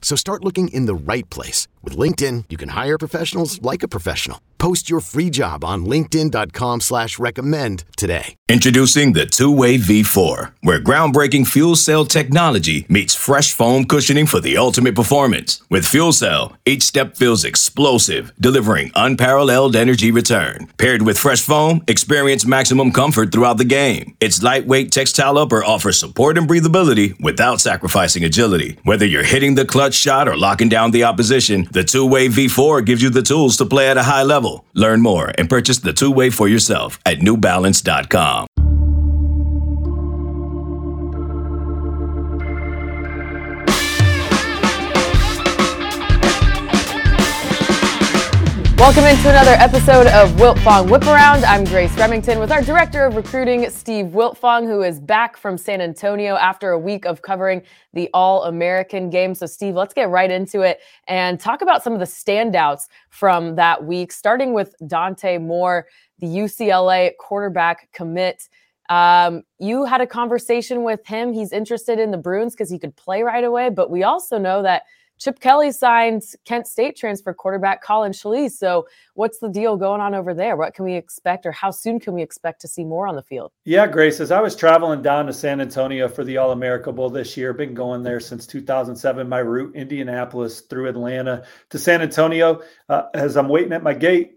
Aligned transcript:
So 0.00 0.16
start 0.16 0.42
looking 0.42 0.68
in 0.68 0.86
the 0.86 0.94
right 0.94 1.28
place. 1.28 1.68
With 1.82 1.96
LinkedIn, 1.96 2.44
you 2.48 2.56
can 2.56 2.70
hire 2.70 2.96
professionals 2.96 3.60
like 3.60 3.82
a 3.82 3.88
professional. 3.88 4.40
Post 4.58 4.88
your 4.88 5.00
free 5.00 5.28
job 5.28 5.64
on 5.64 5.84
linkedin.com 5.84 6.80
slash 6.80 7.18
recommend 7.18 7.84
today. 7.96 8.34
Introducing 8.48 9.12
the 9.12 9.26
TWO 9.26 9.56
WXY 9.56 10.02
V4, 10.02 10.52
where 10.62 10.80
groundbreaking 10.80 11.46
fuel 11.46 11.76
cell 11.76 12.04
technology 12.04 12.84
meets 12.88 13.14
fresh 13.14 13.52
foam 13.52 13.84
cushioning 13.84 14.26
for 14.26 14.40
the 14.40 14.56
ultimate 14.56 14.94
performance. 14.94 15.62
With 15.70 15.86
fuel 15.86 16.12
cell, 16.12 16.52
each 16.64 16.82
step 16.82 17.16
feels 17.16 17.44
explosive, 17.44 18.32
delivering 18.40 18.90
unparalleled 18.94 19.76
energy 19.76 20.10
return. 20.10 20.68
Paired 20.78 21.02
with 21.02 21.18
fresh 21.18 21.42
foam, 21.42 21.82
experience 21.86 22.44
maximum 22.46 22.92
comfort 22.92 23.30
throughout 23.32 23.58
the 23.58 23.64
game. 23.64 24.16
Its 24.20 24.42
lightweight 24.42 24.90
textile 24.92 25.38
upper 25.38 25.64
offers 25.64 25.98
support 25.98 26.38
and 26.38 26.48
breathability 26.48 27.18
without 27.20 27.60
sacrificing 27.60 28.24
agility. 28.24 28.78
Whether 28.84 29.06
you're 29.06 29.24
hitting 29.24 29.54
the 29.54 29.64
clutch 29.64 29.85
shot 29.94 30.28
or 30.28 30.36
locking 30.36 30.68
down 30.68 30.90
the 30.90 31.04
opposition, 31.04 31.68
the 31.70 31.84
TWO 31.84 32.08
WXY 32.08 32.48
V4 32.48 32.86
gives 32.86 33.02
you 33.02 33.10
the 33.10 33.22
tools 33.22 33.56
to 33.58 33.66
play 33.66 33.88
at 33.88 33.96
a 33.96 34.02
high 34.02 34.22
level. 34.22 34.64
Learn 34.74 35.02
more 35.02 35.32
and 35.38 35.48
purchase 35.48 35.78
the 35.78 35.92
TWO 35.92 36.14
WXY 36.14 36.34
for 36.34 36.48
yourself 36.48 36.98
at 37.04 37.18
newbalance.com. 37.18 38.46
Welcome 48.78 49.04
into 49.04 49.30
another 49.30 49.52
episode 49.52 50.06
of 50.08 50.32
Wiltfong 50.32 50.90
Whip 50.90 51.04
Around. 51.04 51.46
I'm 51.46 51.64
Grace 51.64 51.96
Remington 51.96 52.38
with 52.38 52.52
our 52.52 52.60
director 52.60 53.06
of 53.06 53.16
recruiting, 53.16 53.70
Steve 53.70 54.08
Wiltfong, 54.08 54.66
who 54.66 54.82
is 54.82 55.00
back 55.00 55.38
from 55.38 55.56
San 55.56 55.80
Antonio 55.80 56.34
after 56.36 56.72
a 56.72 56.78
week 56.78 57.06
of 57.06 57.22
covering 57.22 57.62
the 57.94 58.10
All 58.12 58.44
American 58.44 59.08
game. 59.08 59.34
So, 59.34 59.46
Steve, 59.46 59.74
let's 59.74 59.94
get 59.94 60.10
right 60.10 60.30
into 60.30 60.60
it 60.60 60.80
and 61.08 61.40
talk 61.40 61.62
about 61.62 61.82
some 61.82 61.94
of 61.94 62.00
the 62.00 62.04
standouts 62.04 62.82
from 63.08 63.56
that 63.56 63.82
week, 63.82 64.12
starting 64.12 64.52
with 64.52 64.74
Dante 64.86 65.38
Moore, 65.38 65.86
the 66.18 66.26
UCLA 66.26 67.12
quarterback 67.18 67.88
commit. 67.94 68.46
Um, 68.90 69.44
you 69.58 69.86
had 69.86 70.02
a 70.02 70.06
conversation 70.06 70.82
with 70.82 71.04
him. 71.06 71.32
He's 71.32 71.50
interested 71.50 71.98
in 71.98 72.10
the 72.10 72.18
Bruins 72.18 72.52
because 72.52 72.70
he 72.70 72.78
could 72.78 72.94
play 72.94 73.22
right 73.22 73.42
away, 73.42 73.70
but 73.70 73.90
we 73.90 74.02
also 74.02 74.36
know 74.36 74.62
that 74.62 74.82
Chip 75.18 75.40
Kelly 75.40 75.72
signed 75.72 76.22
Kent 76.44 76.66
State 76.66 76.96
transfer 76.96 77.32
quarterback 77.32 77.82
Collin 77.82 78.12
Schlee. 78.12 78.50
So, 78.50 78.86
what's 79.14 79.38
the 79.38 79.48
deal 79.48 79.76
going 79.76 80.00
on 80.00 80.14
over 80.14 80.34
there? 80.34 80.56
What 80.56 80.74
can 80.74 80.84
we 80.84 80.94
expect, 80.94 81.46
or 81.46 81.52
how 81.52 81.70
soon 81.70 81.98
can 81.98 82.14
we 82.14 82.22
expect 82.22 82.60
to 82.62 82.68
see 82.68 82.84
more 82.84 83.06
on 83.08 83.16
the 83.16 83.22
field? 83.22 83.52
Yeah, 83.64 83.86
Grace, 83.86 84.20
as 84.20 84.30
I 84.30 84.40
was 84.40 84.54
traveling 84.54 85.02
down 85.02 85.26
to 85.26 85.32
San 85.32 85.60
Antonio 85.60 86.08
for 86.08 86.24
the 86.24 86.36
All 86.36 86.52
America 86.52 86.92
Bowl 86.92 87.10
this 87.10 87.36
year, 87.36 87.52
been 87.52 87.74
going 87.74 88.02
there 88.02 88.20
since 88.20 88.46
2007. 88.46 89.28
My 89.28 89.38
route, 89.38 89.74
Indianapolis 89.74 90.60
through 90.62 90.88
Atlanta 90.88 91.44
to 91.70 91.78
San 91.78 92.02
Antonio. 92.02 92.62
Uh, 92.88 93.04
as 93.14 93.36
I'm 93.36 93.48
waiting 93.48 93.72
at 93.72 93.82
my 93.82 93.94
gate, 93.94 94.36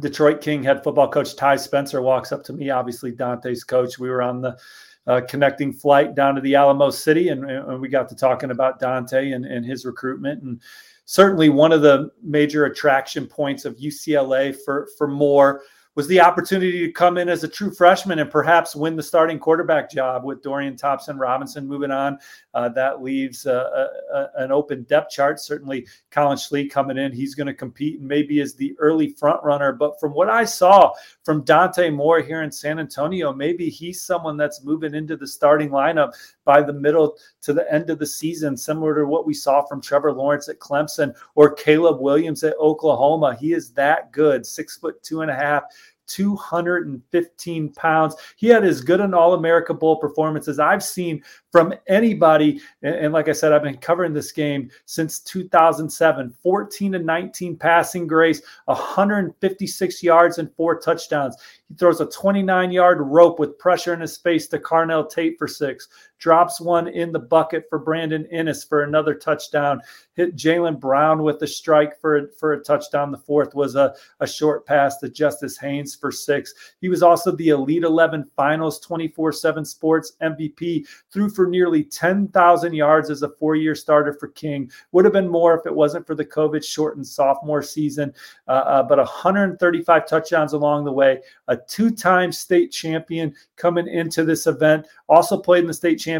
Detroit 0.00 0.40
King 0.40 0.62
head 0.62 0.82
football 0.82 1.08
coach 1.08 1.36
Ty 1.36 1.56
Spencer 1.56 2.02
walks 2.02 2.32
up 2.32 2.42
to 2.44 2.52
me, 2.52 2.70
obviously 2.70 3.12
Dante's 3.12 3.62
coach. 3.62 3.98
We 3.98 4.10
were 4.10 4.22
on 4.22 4.40
the 4.40 4.58
uh, 5.06 5.20
connecting 5.28 5.72
flight 5.72 6.14
down 6.14 6.34
to 6.34 6.40
the 6.40 6.54
Alamo 6.54 6.90
City, 6.90 7.28
and, 7.28 7.48
and 7.48 7.80
we 7.80 7.88
got 7.88 8.08
to 8.08 8.14
talking 8.14 8.50
about 8.50 8.78
Dante 8.80 9.32
and, 9.32 9.44
and 9.44 9.64
his 9.64 9.84
recruitment. 9.84 10.42
And 10.42 10.60
certainly 11.04 11.48
one 11.48 11.72
of 11.72 11.82
the 11.82 12.10
major 12.22 12.64
attraction 12.64 13.26
points 13.26 13.64
of 13.64 13.76
UCLA 13.76 14.56
for 14.64 14.88
for 14.96 15.06
Moore 15.06 15.62
was 15.94 16.08
the 16.08 16.20
opportunity 16.20 16.84
to 16.86 16.92
come 16.92 17.16
in 17.18 17.28
as 17.28 17.44
a 17.44 17.48
true 17.48 17.70
freshman 17.70 18.18
and 18.18 18.30
perhaps 18.30 18.74
win 18.74 18.96
the 18.96 19.02
starting 19.02 19.38
quarterback 19.38 19.90
job 19.90 20.24
with 20.24 20.42
Dorian 20.42 20.76
Thompson 20.76 21.18
Robinson 21.18 21.66
moving 21.66 21.90
on. 21.90 22.18
Uh, 22.52 22.68
that 22.70 23.02
leaves 23.02 23.46
uh, 23.46 23.88
a, 24.12 24.16
a, 24.16 24.30
an 24.44 24.52
open 24.52 24.82
depth 24.84 25.10
chart. 25.10 25.40
Certainly, 25.40 25.86
Collin 26.10 26.36
Schlee 26.36 26.70
coming 26.70 26.98
in, 26.98 27.12
he's 27.12 27.34
going 27.34 27.46
to 27.46 27.54
compete 27.54 28.00
and 28.00 28.08
maybe 28.08 28.40
as 28.40 28.54
the 28.54 28.74
early 28.78 29.10
front 29.12 29.42
runner. 29.44 29.72
But 29.72 29.98
from 30.00 30.12
what 30.12 30.28
I 30.28 30.44
saw 30.44 30.92
from 31.22 31.42
Dante 31.42 31.90
Moore 31.90 32.20
here 32.20 32.42
in 32.42 32.50
San 32.50 32.78
Antonio, 32.78 33.32
maybe 33.32 33.68
he's 33.68 34.02
someone 34.02 34.36
that's 34.36 34.64
moving 34.64 34.94
into 34.94 35.16
the 35.16 35.26
starting 35.26 35.70
lineup 35.70 36.12
by 36.44 36.62
the 36.62 36.72
middle 36.72 37.16
to 37.42 37.52
the 37.52 37.70
end 37.72 37.90
of 37.90 37.98
the 37.98 38.06
season, 38.06 38.56
similar 38.56 38.94
to 38.96 39.06
what 39.06 39.26
we 39.26 39.34
saw 39.34 39.62
from 39.62 39.80
Trevor 39.80 40.12
Lawrence 40.12 40.48
at 40.48 40.58
Clemson 40.58 41.14
or 41.34 41.54
Caleb 41.54 42.00
Williams 42.00 42.44
at 42.44 42.56
Oklahoma. 42.58 43.36
He 43.38 43.52
is 43.52 43.72
that 43.72 44.12
good, 44.12 44.46
six 44.46 44.76
foot 44.76 45.02
two 45.02 45.22
and 45.22 45.30
a 45.30 45.34
half 45.34 45.64
215 46.06 47.72
pounds. 47.72 48.16
He 48.36 48.48
had 48.48 48.64
as 48.64 48.80
good 48.80 49.00
an 49.00 49.14
All 49.14 49.34
America 49.34 49.72
Bowl 49.72 49.96
performance 49.96 50.48
as 50.48 50.58
I've 50.58 50.82
seen 50.82 51.22
from 51.50 51.74
anybody. 51.86 52.60
And, 52.82 53.12
like 53.12 53.28
I 53.28 53.32
said, 53.32 53.52
I've 53.52 53.62
been 53.62 53.78
covering 53.78 54.12
this 54.12 54.32
game 54.32 54.70
since 54.86 55.20
2007 55.20 56.34
14 56.42 56.94
and 56.94 57.06
19 57.06 57.56
passing 57.56 58.06
grace, 58.06 58.42
156 58.66 60.02
yards 60.02 60.38
and 60.38 60.54
four 60.56 60.78
touchdowns. 60.78 61.36
He 61.68 61.74
throws 61.74 62.00
a 62.00 62.06
29 62.06 62.70
yard 62.70 62.98
rope 63.00 63.38
with 63.38 63.58
pressure 63.58 63.94
in 63.94 64.00
his 64.00 64.16
face 64.16 64.46
to 64.48 64.58
Carnell 64.58 65.08
Tate 65.08 65.38
for 65.38 65.48
six, 65.48 65.88
drops 66.18 66.60
one 66.60 66.88
in 66.88 67.12
the 67.12 67.18
bucket 67.18 67.64
for 67.70 67.78
Brandon 67.78 68.26
Inniss 68.32 68.68
for 68.68 68.82
another 68.82 69.14
touchdown, 69.14 69.80
hit 70.12 70.36
Jalen 70.36 70.78
Brown 70.78 71.22
with 71.22 71.42
a 71.42 71.46
strike 71.46 71.98
for, 72.00 72.28
for 72.38 72.52
a 72.52 72.62
touchdown. 72.62 73.10
The 73.10 73.18
fourth 73.18 73.54
was 73.54 73.74
a, 73.74 73.94
a 74.20 74.26
short 74.26 74.66
pass 74.66 74.98
to 74.98 75.08
Justice 75.08 75.56
Haynes 75.56 75.94
for 75.94 76.12
six. 76.12 76.52
He 76.82 76.90
was 76.90 77.02
also 77.02 77.32
the 77.32 77.48
Elite 77.48 77.84
11 77.84 78.30
Finals 78.36 78.78
24 78.80 79.32
7 79.32 79.64
Sports 79.64 80.12
MVP, 80.22 80.86
threw 81.10 81.30
for 81.30 81.46
nearly 81.46 81.82
10,000 81.82 82.74
yards 82.74 83.08
as 83.08 83.22
a 83.22 83.30
four 83.30 83.56
year 83.56 83.74
starter 83.74 84.12
for 84.12 84.28
King. 84.28 84.70
Would 84.92 85.06
have 85.06 85.14
been 85.14 85.28
more 85.28 85.58
if 85.58 85.64
it 85.64 85.74
wasn't 85.74 86.06
for 86.06 86.14
the 86.14 86.26
COVID 86.26 86.62
shortened 86.62 87.06
sophomore 87.06 87.62
season, 87.62 88.12
uh, 88.48 88.50
uh, 88.50 88.82
but 88.82 88.98
135 88.98 90.06
touchdowns 90.06 90.52
along 90.52 90.84
the 90.84 90.92
way. 90.92 91.20
A 91.48 91.54
a 91.54 91.66
two 91.68 91.90
time 91.90 92.32
state 92.32 92.70
champion 92.70 93.34
coming 93.56 93.88
into 93.88 94.24
this 94.24 94.46
event. 94.46 94.86
Also 95.08 95.38
played 95.38 95.62
in 95.62 95.68
the 95.68 95.74
state 95.74 95.96
championship 95.96 96.13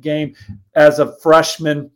game 0.00 0.34
as 0.74 0.98
a 0.98 1.16
freshman. 1.18 1.90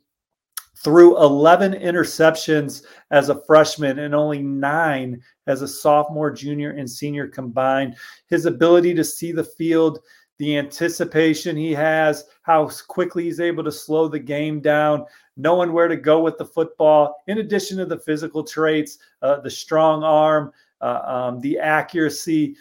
Threw 0.76 1.20
11 1.20 1.72
interceptions 1.72 2.84
as 3.10 3.30
a 3.30 3.42
freshman 3.42 3.98
and 3.98 4.14
only 4.14 4.40
nine 4.40 5.20
as 5.48 5.62
a 5.62 5.68
sophomore, 5.68 6.30
junior, 6.30 6.70
and 6.70 6.88
senior 6.88 7.26
combined. 7.26 7.96
His 8.28 8.46
ability 8.46 8.94
to 8.94 9.02
see 9.02 9.32
the 9.32 9.42
field, 9.42 9.98
the 10.38 10.56
anticipation 10.56 11.56
he 11.56 11.72
has, 11.72 12.26
how 12.42 12.70
quickly 12.86 13.24
he's 13.24 13.40
able 13.40 13.64
to 13.64 13.72
slow 13.72 14.06
the 14.06 14.20
game 14.20 14.60
down, 14.60 15.04
knowing 15.36 15.72
where 15.72 15.88
to 15.88 15.96
go 15.96 16.20
with 16.20 16.38
the 16.38 16.44
football, 16.44 17.22
in 17.26 17.38
addition 17.38 17.76
to 17.78 17.84
the 17.84 17.98
physical 17.98 18.44
traits, 18.44 18.98
uh, 19.22 19.40
the 19.40 19.50
strong 19.50 20.04
arm, 20.04 20.52
uh, 20.80 21.00
um, 21.04 21.40
the 21.40 21.58
accuracy. 21.58 22.56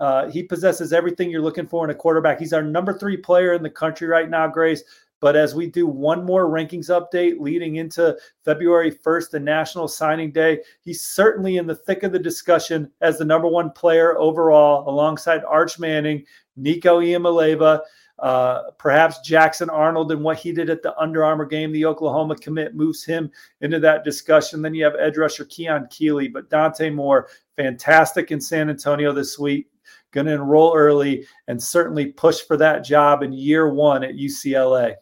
Uh, 0.00 0.28
he 0.28 0.42
possesses 0.42 0.92
everything 0.92 1.30
you're 1.30 1.40
looking 1.40 1.66
for 1.66 1.84
in 1.84 1.90
a 1.90 1.94
quarterback. 1.94 2.38
He's 2.38 2.52
our 2.52 2.62
number 2.62 2.98
three 2.98 3.16
player 3.16 3.54
in 3.54 3.62
the 3.62 3.70
country 3.70 4.08
right 4.08 4.28
now, 4.28 4.48
Grace. 4.48 4.82
But 5.20 5.36
as 5.36 5.54
we 5.54 5.68
do 5.68 5.86
one 5.86 6.24
more 6.24 6.48
rankings 6.48 6.90
update 6.90 7.40
leading 7.40 7.76
into 7.76 8.14
February 8.44 8.92
1st, 8.92 9.30
the 9.30 9.40
National 9.40 9.88
Signing 9.88 10.30
Day, 10.30 10.60
he's 10.82 11.00
certainly 11.00 11.56
in 11.56 11.66
the 11.66 11.74
thick 11.74 12.02
of 12.02 12.12
the 12.12 12.18
discussion 12.18 12.90
as 13.00 13.16
the 13.16 13.24
number 13.24 13.48
one 13.48 13.70
player 13.70 14.18
overall, 14.18 14.86
alongside 14.86 15.42
Arch 15.44 15.78
Manning, 15.78 16.26
Nico 16.56 17.00
Iamaleava, 17.00 17.80
uh, 18.18 18.70
perhaps 18.76 19.20
Jackson 19.20 19.70
Arnold 19.70 20.12
and 20.12 20.22
what 20.22 20.36
he 20.36 20.52
did 20.52 20.68
at 20.68 20.82
the 20.82 20.94
Under 20.98 21.24
Armour 21.24 21.46
game, 21.46 21.72
the 21.72 21.86
Oklahoma 21.86 22.36
commit 22.36 22.74
moves 22.74 23.02
him 23.02 23.30
into 23.62 23.80
that 23.80 24.04
discussion. 24.04 24.60
Then 24.60 24.74
you 24.74 24.84
have 24.84 24.94
edge 24.96 25.16
rusher 25.16 25.46
Keon 25.46 25.88
Keeley, 25.90 26.28
but 26.28 26.50
Dante 26.50 26.90
Moore, 26.90 27.28
fantastic 27.56 28.30
in 28.30 28.40
San 28.40 28.68
Antonio 28.68 29.10
this 29.12 29.38
week 29.38 29.68
going 30.14 30.26
to 30.26 30.32
enroll 30.32 30.74
early 30.74 31.26
and 31.48 31.62
certainly 31.62 32.06
push 32.06 32.40
for 32.40 32.56
that 32.56 32.84
job 32.84 33.22
in 33.22 33.32
year 33.32 33.68
one 33.68 34.02
at 34.02 34.14
UCLA. 34.14 34.94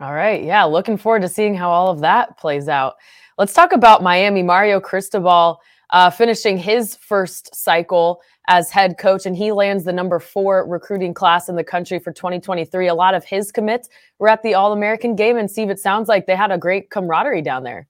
All 0.00 0.14
right. 0.14 0.42
Yeah. 0.42 0.64
Looking 0.64 0.96
forward 0.96 1.22
to 1.22 1.28
seeing 1.28 1.54
how 1.54 1.70
all 1.70 1.88
of 1.88 2.00
that 2.00 2.36
plays 2.36 2.68
out. 2.68 2.94
Let's 3.38 3.52
talk 3.52 3.72
about 3.72 4.02
Miami. 4.02 4.42
Mario 4.42 4.80
Cristobal 4.80 5.60
uh, 5.90 6.10
finishing 6.10 6.58
his 6.58 6.96
first 6.96 7.54
cycle 7.54 8.20
as 8.48 8.70
head 8.70 8.98
coach, 8.98 9.26
and 9.26 9.36
he 9.36 9.52
lands 9.52 9.84
the 9.84 9.92
number 9.92 10.18
four 10.18 10.66
recruiting 10.68 11.14
class 11.14 11.48
in 11.48 11.56
the 11.56 11.64
country 11.64 11.98
for 11.98 12.12
2023. 12.12 12.88
A 12.88 12.94
lot 12.94 13.14
of 13.14 13.24
his 13.24 13.52
commits 13.52 13.88
were 14.18 14.28
at 14.28 14.42
the 14.42 14.54
All 14.54 14.72
American 14.72 15.14
game. 15.14 15.36
And 15.36 15.50
Steve, 15.50 15.70
it 15.70 15.78
sounds 15.78 16.08
like 16.08 16.26
they 16.26 16.36
had 16.36 16.50
a 16.50 16.58
great 16.58 16.90
camaraderie 16.90 17.42
down 17.42 17.62
there. 17.62 17.86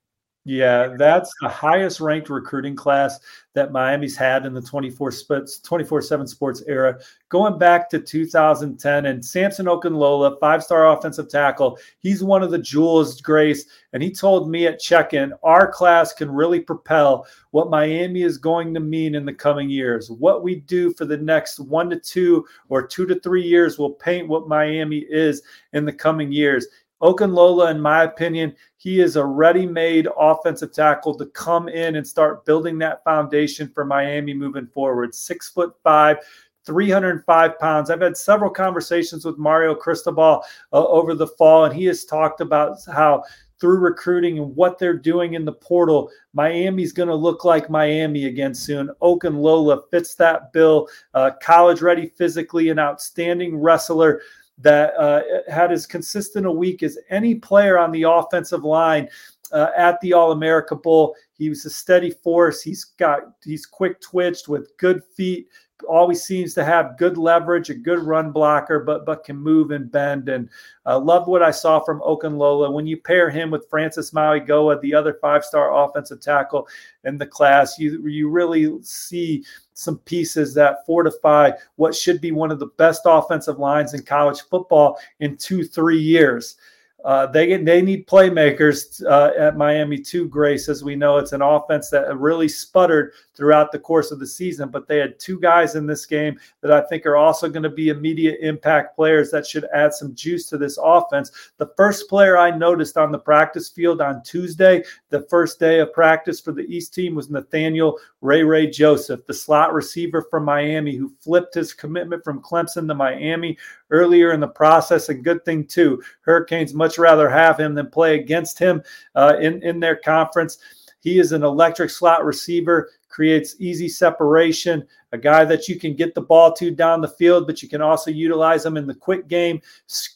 Yeah, 0.47 0.95
that's 0.99 1.33
the 1.41 1.49
highest 1.49 2.01
ranked 2.01 2.29
recruiting 2.29 2.77
class 2.77 3.19
that 3.55 3.73
Miami's 3.73 4.15
had 4.15 4.45
in 4.45 4.53
the 4.53 4.61
24 4.61 5.11
sports 5.11 5.59
24/7 5.61 6.27
sports 6.27 6.63
era 6.67 6.99
going 7.31 7.59
back 7.59 7.89
to 7.89 7.99
2010 7.99 9.07
and 9.07 9.25
Samson 9.25 9.67
Okunlola, 9.67 10.39
five-star 10.41 10.93
offensive 10.93 11.29
tackle, 11.29 11.79
he's 11.99 12.23
one 12.23 12.43
of 12.43 12.51
the 12.51 12.59
jewels 12.59 13.21
grace 13.21 13.65
and 13.93 14.03
he 14.03 14.13
told 14.13 14.51
me 14.51 14.67
at 14.67 14.79
check-in 14.81 15.33
our 15.43 15.71
class 15.71 16.13
can 16.13 16.31
really 16.31 16.61
propel 16.61 17.27
what 17.53 17.71
Miami 17.71 18.23
is 18.23 18.37
going 18.37 18.75
to 18.75 18.81
mean 18.81 19.15
in 19.15 19.25
the 19.25 19.33
coming 19.33 19.71
years. 19.71 20.11
What 20.11 20.43
we 20.43 20.57
do 20.57 20.93
for 20.93 21.07
the 21.07 21.17
next 21.17 21.59
1 21.59 21.89
to 21.91 21.99
2 21.99 22.45
or 22.69 22.87
2 22.87 23.07
to 23.07 23.19
3 23.21 23.43
years 23.43 23.79
will 23.79 23.91
paint 23.91 24.29
what 24.29 24.49
Miami 24.49 25.07
is 25.09 25.43
in 25.73 25.85
the 25.85 25.93
coming 25.93 26.31
years. 26.31 26.67
Okunlola, 27.05 27.71
in 27.71 27.81
my 27.81 28.05
opinion, 28.05 28.57
he 28.79 29.01
is 29.01 29.17
a 29.17 29.25
ready 29.25 29.67
made 29.67 30.09
offensive 30.19 30.73
tackle 30.73 31.15
to 31.17 31.27
come 31.27 31.69
in 31.69 31.97
and 31.97 32.07
start 32.07 32.47
building 32.47 32.79
that 32.79 33.05
foundation 33.05 33.69
for 33.69 33.85
Miami 33.85 34.33
moving 34.33 34.67
forward. 34.67 35.15
Six 35.15 35.51
foot 35.51 35.75
five, 35.85 36.17
305 36.65 37.59
pounds. 37.59 37.91
I've 37.91 38.01
had 38.01 38.17
several 38.17 38.51
conversations 38.51 39.27
with 39.27 39.37
Mario 39.37 39.75
Cristobal 39.75 40.43
uh, 40.73 40.87
over 40.87 41.15
the 41.15 41.27
fall, 41.27 41.67
and 41.67 41.75
he 41.75 41.85
has 41.85 42.07
talked 42.07 42.41
about 42.41 42.79
how 42.87 43.23
through 43.61 43.79
recruiting 43.79 44.39
and 44.39 44.57
what 44.57 44.79
they're 44.79 44.99
doing 44.99 45.35
in 45.35 45.45
the 45.45 45.53
portal, 45.53 46.11
Miami's 46.33 46.93
going 46.93 47.09
to 47.09 47.15
look 47.15 47.45
like 47.45 47.71
Miami 47.71 48.27
again 48.27 48.55
soon. 48.55 48.91
Okunlola 49.01 49.83
fits 49.91 50.15
that 50.17 50.53
bill. 50.53 50.89
Uh, 51.15 51.31
college 51.43 51.81
ready 51.81 52.09
physically, 52.17 52.71
an 52.71 52.79
outstanding 52.79 53.57
wrestler 53.57 54.23
that 54.59 54.95
uh, 54.97 55.23
had 55.49 55.73
as 55.73 55.87
consistent 55.87 56.47
a 56.47 56.51
week 56.51 56.83
as 56.83 56.99
any 57.11 57.35
player 57.35 57.79
on 57.79 57.93
the 57.93 58.05
offensive 58.05 58.65
line 58.65 59.09
uh, 59.53 59.69
at 59.77 60.01
the 60.01 60.13
All 60.13 60.33
America 60.33 60.77
Bowl. 60.77 61.15
He 61.33 61.49
was 61.49 61.65
a 61.65 61.71
steady 61.71 62.11
force. 62.11 62.63
He's 62.63 62.85
got 62.85 63.21
he's 63.43 63.67
quick 63.67 64.01
twitched 64.01 64.49
with 64.49 64.77
good 64.77 65.03
feet. 65.17 65.49
Always 65.89 66.23
seems 66.23 66.55
to 66.55 66.65
have 66.65 66.97
good 66.97 67.19
leverage, 67.19 67.69
a 67.69 67.75
good 67.75 67.99
run 67.99 68.31
blocker, 68.31 68.81
but 68.81 69.05
but 69.05 69.25
can 69.25 69.37
move 69.37 69.73
and 69.73 69.91
bend. 69.91 70.29
And 70.29 70.49
uh, 70.87 70.99
loved 70.99 71.27
what 71.27 71.43
I 71.43 71.51
saw 71.51 71.81
from 71.81 72.01
Okunlola. 72.01 72.73
When 72.73 72.87
you 72.87 72.97
pair 72.97 73.29
him 73.29 73.51
with 73.51 73.69
Francis 73.69 74.13
Mauigoa, 74.13 74.81
the 74.81 74.95
other 74.95 75.19
five-star 75.21 75.75
offensive 75.75 76.21
tackle 76.21 76.69
in 77.03 77.19
the 77.19 77.27
class, 77.27 77.79
you 77.79 78.07
you 78.07 78.31
really 78.31 78.81
see 78.83 79.45
some 79.75 79.99
pieces 79.99 80.55
that 80.55 80.87
fortify 80.87 81.51
what 81.77 81.95
should 81.95 82.21
be 82.21 82.33
one 82.33 82.51
of 82.51 82.59
the 82.59 82.71
best 82.79 83.03
offensive 83.05 83.59
lines 83.59 83.93
in 83.93 84.03
college 84.03 84.41
football 84.43 84.99
in 85.21 85.37
two, 85.37 85.65
three 85.65 86.01
years. 86.01 86.57
Uh, 87.05 87.27
they 87.27 87.55
they 87.59 87.83
need 87.83 88.07
playmakers 88.07 89.05
uh, 89.05 89.31
at 89.37 89.59
Miami 89.59 89.99
too. 89.99 90.27
Grace, 90.27 90.71
as 90.71 90.83
we 90.83 90.97
know, 90.97 91.19
it's 91.19 91.33
an 91.33 91.43
offense 91.43 91.91
that 91.91 92.17
really 92.17 92.49
sputtered 92.49 93.13
throughout 93.37 93.73
the 93.73 93.79
course 93.79 94.11
of 94.11 94.19
the 94.19 94.27
season. 94.27 94.69
But 94.69 94.87
they 94.87 94.99
had 94.99 95.19
two 95.19 95.39
guys 95.41 95.75
in 95.75 95.87
this 95.87 96.07
game 96.07 96.39
that 96.61 96.73
I 96.73 96.81
think 96.83 97.07
are 97.07 97.17
also 97.17 97.49
going 97.49 97.63
to 97.63 97.71
be 97.71 97.89
immediate 97.89 98.39
impact 98.41 98.97
players 98.97 99.31
that 99.31 99.47
should 99.47 99.67
add 99.75 99.95
some 99.95 100.15
juice 100.15 100.49
to 100.49 100.59
this 100.59 100.79
offense. 100.83 101.31
The 101.59 101.73
first 101.77 102.09
player 102.09 102.39
I 102.39 102.57
noticed 102.57 102.97
on 102.97 103.13
the 103.13 103.19
practice 103.19 103.69
field 103.69 104.01
on 104.01 104.23
Tuesday, 104.23 104.85
the 105.11 105.27
first 105.31 105.59
day 105.59 105.81
of 105.81 105.93
practice 105.93 106.41
for 106.41 106.53
the 106.53 106.63
East 106.63 106.95
team, 106.95 107.15
was 107.15 107.31
Nathaniel 107.31 107.99
Ray 108.21 108.43
Ray 108.43 108.69
Joseph, 108.69 109.27
the 109.27 109.35
slot 109.35 109.73
receiver 109.75 110.23
from 110.31 110.45
Miami, 110.45 110.97
who 110.97 111.13
flipped 111.21 111.55
his 111.55 111.75
commitment 111.75 112.25
from 112.25 112.43
Clemson 112.43 112.89
to 112.89 112.95
Miami 112.95 113.59
earlier 113.91 114.33
in 114.33 114.41
the 114.41 114.49
process. 114.49 115.09
And 115.09 115.25
good 115.25 115.45
thing 115.45 115.67
too, 115.67 116.03
Hurricanes 116.23 116.75
much 116.75 116.99
rather 116.99 117.29
have 117.29 117.59
him 117.59 117.75
than 117.75 117.91
play 117.91 118.19
against 118.19 118.59
him 118.59 118.83
uh, 119.15 119.37
in, 119.41 119.63
in 119.63 119.81
their 119.81 119.97
conference. 119.97 120.59
He 121.05 121.19
is 121.19 121.33
an 121.33 121.45
electric 121.45 121.91
slot 121.91 122.25
receiver, 122.25 122.91
creates 123.09 123.57
easy 123.61 123.89
separation, 123.89 124.85
a 125.13 125.19
guy 125.19 125.45
that 125.45 125.69
you 125.69 125.79
can 125.79 125.95
get 125.95 126.15
the 126.15 126.23
ball 126.23 126.53
to 126.55 126.71
down 126.71 127.03
the 127.03 127.09
field, 127.09 127.47
but 127.47 127.63
you 127.63 127.69
can 127.69 127.83
also 127.83 128.11
utilize 128.11 128.65
him 128.65 128.79
in 128.79 128.87
the 128.87 128.95
quick 128.95 129.29
game, 129.29 129.61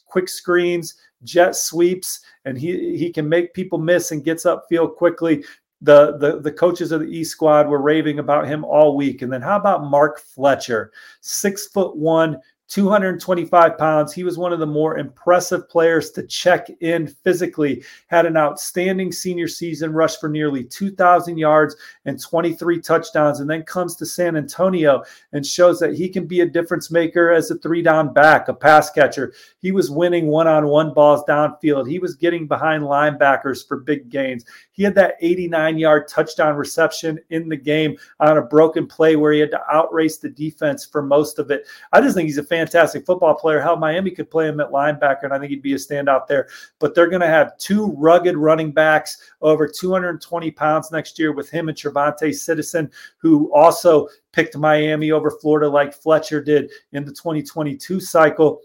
quick 0.07 0.27
screens, 0.27 0.95
jet 1.23 1.55
sweeps, 1.55 2.21
and 2.45 2.57
he, 2.57 2.97
he 2.97 3.13
can 3.13 3.29
make 3.29 3.53
people 3.53 3.77
miss 3.77 4.11
and 4.11 4.25
gets 4.25 4.45
upfield 4.45 4.95
quickly. 4.95 5.45
The, 5.81 6.17
the 6.17 6.41
the 6.41 6.51
coaches 6.51 6.91
of 6.91 6.99
the 6.99 7.07
East 7.07 7.31
squad 7.31 7.69
were 7.69 7.81
raving 7.81 8.19
about 8.19 8.47
him 8.47 8.65
all 8.65 8.97
week. 8.97 9.21
And 9.21 9.31
then 9.31 9.41
how 9.41 9.55
about 9.55 9.85
Mark 9.85 10.19
Fletcher, 10.19 10.91
six 11.21 11.67
foot 11.67 11.95
one, 11.95 12.37
225 12.69 13.77
pounds. 13.77 14.13
He 14.13 14.23
was 14.23 14.37
one 14.37 14.53
of 14.53 14.59
the 14.59 14.65
more 14.65 14.99
impressive 14.99 15.67
players 15.67 16.11
to 16.11 16.23
check 16.23 16.69
in 16.81 17.07
physically. 17.07 17.83
Had 18.07 18.27
an 18.27 18.37
outstanding 18.37 19.11
senior 19.11 19.47
season, 19.47 19.91
rushed 19.91 20.19
for 20.19 20.29
nearly 20.29 20.63
2,000 20.63 21.37
yards 21.37 21.75
and 22.05 22.21
23 22.21 22.79
touchdowns, 22.79 23.39
and 23.39 23.49
then 23.49 23.63
comes 23.63 23.95
to 23.95 24.05
San 24.05 24.37
Antonio 24.37 25.03
and 25.33 25.43
shows 25.43 25.79
that 25.79 25.95
he 25.95 26.09
can 26.09 26.27
be 26.27 26.41
a 26.41 26.45
difference 26.45 26.91
maker 26.91 27.31
as 27.31 27.49
a 27.49 27.57
three 27.57 27.81
down 27.81 28.13
back, 28.13 28.47
a 28.47 28.53
pass 28.53 28.91
catcher. 28.91 29.33
He 29.59 29.71
was 29.71 29.89
winning 29.89 30.27
one 30.27 30.47
on 30.47 30.67
one 30.67 30.93
balls 30.93 31.23
downfield. 31.27 31.89
He 31.89 31.97
was 31.97 32.15
getting 32.15 32.47
behind 32.47 32.83
linebackers 32.83 33.67
for 33.67 33.77
big 33.77 34.09
gains. 34.09 34.45
He 34.71 34.83
had 34.83 34.95
that 34.95 35.15
89 35.21 35.77
yard 35.77 36.07
touchdown 36.07 36.55
reception 36.55 37.19
in 37.31 37.49
the 37.49 37.57
game 37.57 37.97
on 38.19 38.37
a 38.37 38.41
broken 38.41 38.85
play 38.85 39.15
where 39.15 39.33
he 39.33 39.39
had 39.39 39.51
to 39.51 39.61
outrace 39.71 40.17
the 40.17 40.29
defense 40.29 40.85
for 40.85 41.01
most 41.01 41.39
of 41.39 41.51
it. 41.51 41.67
I 41.91 41.99
just 41.99 42.15
think 42.15 42.27
he's 42.27 42.37
a 42.37 42.43
fantastic 42.59 43.05
football 43.05 43.35
player. 43.35 43.61
How 43.61 43.75
Miami 43.75 44.11
could 44.11 44.29
play 44.29 44.47
him 44.47 44.59
at 44.59 44.71
linebacker, 44.71 45.23
and 45.23 45.33
I 45.33 45.39
think 45.39 45.49
he'd 45.49 45.61
be 45.61 45.73
a 45.73 45.77
standout 45.77 46.27
there. 46.27 46.49
But 46.79 46.93
they're 46.93 47.07
going 47.07 47.21
to 47.21 47.27
have 47.27 47.57
two 47.57 47.93
rugged 47.93 48.35
running 48.35 48.71
backs 48.71 49.31
over 49.41 49.65
220 49.67 50.51
pounds 50.51 50.91
next 50.91 51.17
year 51.17 51.31
with 51.31 51.49
him 51.49 51.69
and 51.69 51.77
Trevante 51.77 52.33
Citizen, 52.35 52.91
who 53.17 53.53
also 53.53 54.09
picked 54.33 54.57
Miami 54.57 55.11
over 55.11 55.31
Florida 55.31 55.69
like 55.69 55.93
Fletcher 55.93 56.41
did 56.43 56.71
in 56.91 57.05
the 57.05 57.11
2022 57.11 57.99
cycle. 57.99 58.61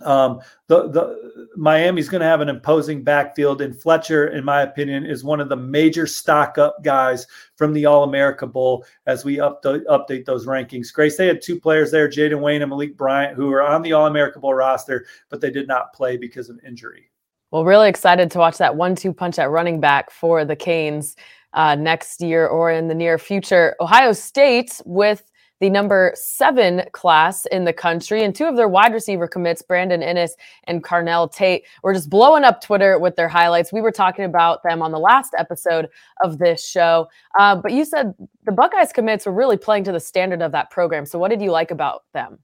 Um, 0.00 0.40
the 0.68 0.88
the 0.88 1.48
Miami's 1.56 2.08
going 2.08 2.20
to 2.20 2.26
have 2.26 2.40
an 2.40 2.48
imposing 2.48 3.02
backfield, 3.02 3.60
and 3.60 3.80
Fletcher, 3.80 4.28
in 4.28 4.44
my 4.44 4.62
opinion, 4.62 5.04
is 5.04 5.24
one 5.24 5.40
of 5.40 5.48
the 5.48 5.56
major 5.56 6.06
stock 6.06 6.56
up 6.58 6.82
guys 6.84 7.26
from 7.56 7.72
the 7.72 7.86
All 7.86 8.04
America 8.04 8.46
Bowl 8.46 8.84
as 9.06 9.24
we 9.24 9.36
update 9.36 9.84
update 9.86 10.24
those 10.24 10.46
rankings. 10.46 10.92
Grace, 10.92 11.16
they 11.16 11.26
had 11.26 11.42
two 11.42 11.58
players 11.58 11.90
there, 11.90 12.08
Jaden 12.08 12.40
Wayne 12.40 12.62
and 12.62 12.70
Malik 12.70 12.96
Bryant, 12.96 13.34
who 13.34 13.50
are 13.52 13.62
on 13.62 13.82
the 13.82 13.92
All 13.92 14.06
America 14.06 14.38
Bowl 14.38 14.54
roster, 14.54 15.06
but 15.30 15.40
they 15.40 15.50
did 15.50 15.66
not 15.66 15.92
play 15.92 16.16
because 16.16 16.48
of 16.48 16.60
injury. 16.64 17.10
Well, 17.50 17.64
really 17.64 17.88
excited 17.88 18.30
to 18.32 18.38
watch 18.38 18.58
that 18.58 18.76
one-two 18.76 19.14
punch 19.14 19.38
at 19.38 19.50
running 19.50 19.80
back 19.80 20.10
for 20.10 20.44
the 20.44 20.54
Canes 20.54 21.16
uh, 21.54 21.74
next 21.74 22.20
year 22.20 22.46
or 22.46 22.70
in 22.70 22.88
the 22.88 22.94
near 22.94 23.18
future. 23.18 23.74
Ohio 23.80 24.12
State 24.12 24.80
with 24.84 25.30
the 25.60 25.70
number 25.70 26.12
seven 26.14 26.82
class 26.92 27.46
in 27.46 27.64
the 27.64 27.72
country. 27.72 28.22
And 28.22 28.34
two 28.34 28.46
of 28.46 28.56
their 28.56 28.68
wide 28.68 28.92
receiver 28.92 29.26
commits, 29.26 29.62
Brandon 29.62 30.00
Inniss 30.00 30.32
and 30.64 30.82
Carnell 30.82 31.32
Tate, 31.32 31.64
were 31.82 31.94
just 31.94 32.10
blowing 32.10 32.44
up 32.44 32.60
Twitter 32.60 32.98
with 32.98 33.16
their 33.16 33.28
highlights. 33.28 33.72
We 33.72 33.80
were 33.80 33.92
talking 33.92 34.24
about 34.24 34.62
them 34.62 34.82
on 34.82 34.92
the 34.92 34.98
last 34.98 35.34
episode 35.38 35.88
of 36.22 36.38
this 36.38 36.66
show. 36.66 37.08
Uh, 37.38 37.56
but 37.56 37.72
you 37.72 37.84
said 37.84 38.14
the 38.44 38.52
Buckeyes 38.52 38.92
commits 38.92 39.26
were 39.26 39.32
really 39.32 39.56
playing 39.56 39.84
to 39.84 39.92
the 39.92 40.00
standard 40.00 40.42
of 40.42 40.52
that 40.52 40.70
program. 40.70 41.06
So 41.06 41.18
what 41.18 41.30
did 41.30 41.42
you 41.42 41.50
like 41.50 41.70
about 41.70 42.04
them? 42.12 42.38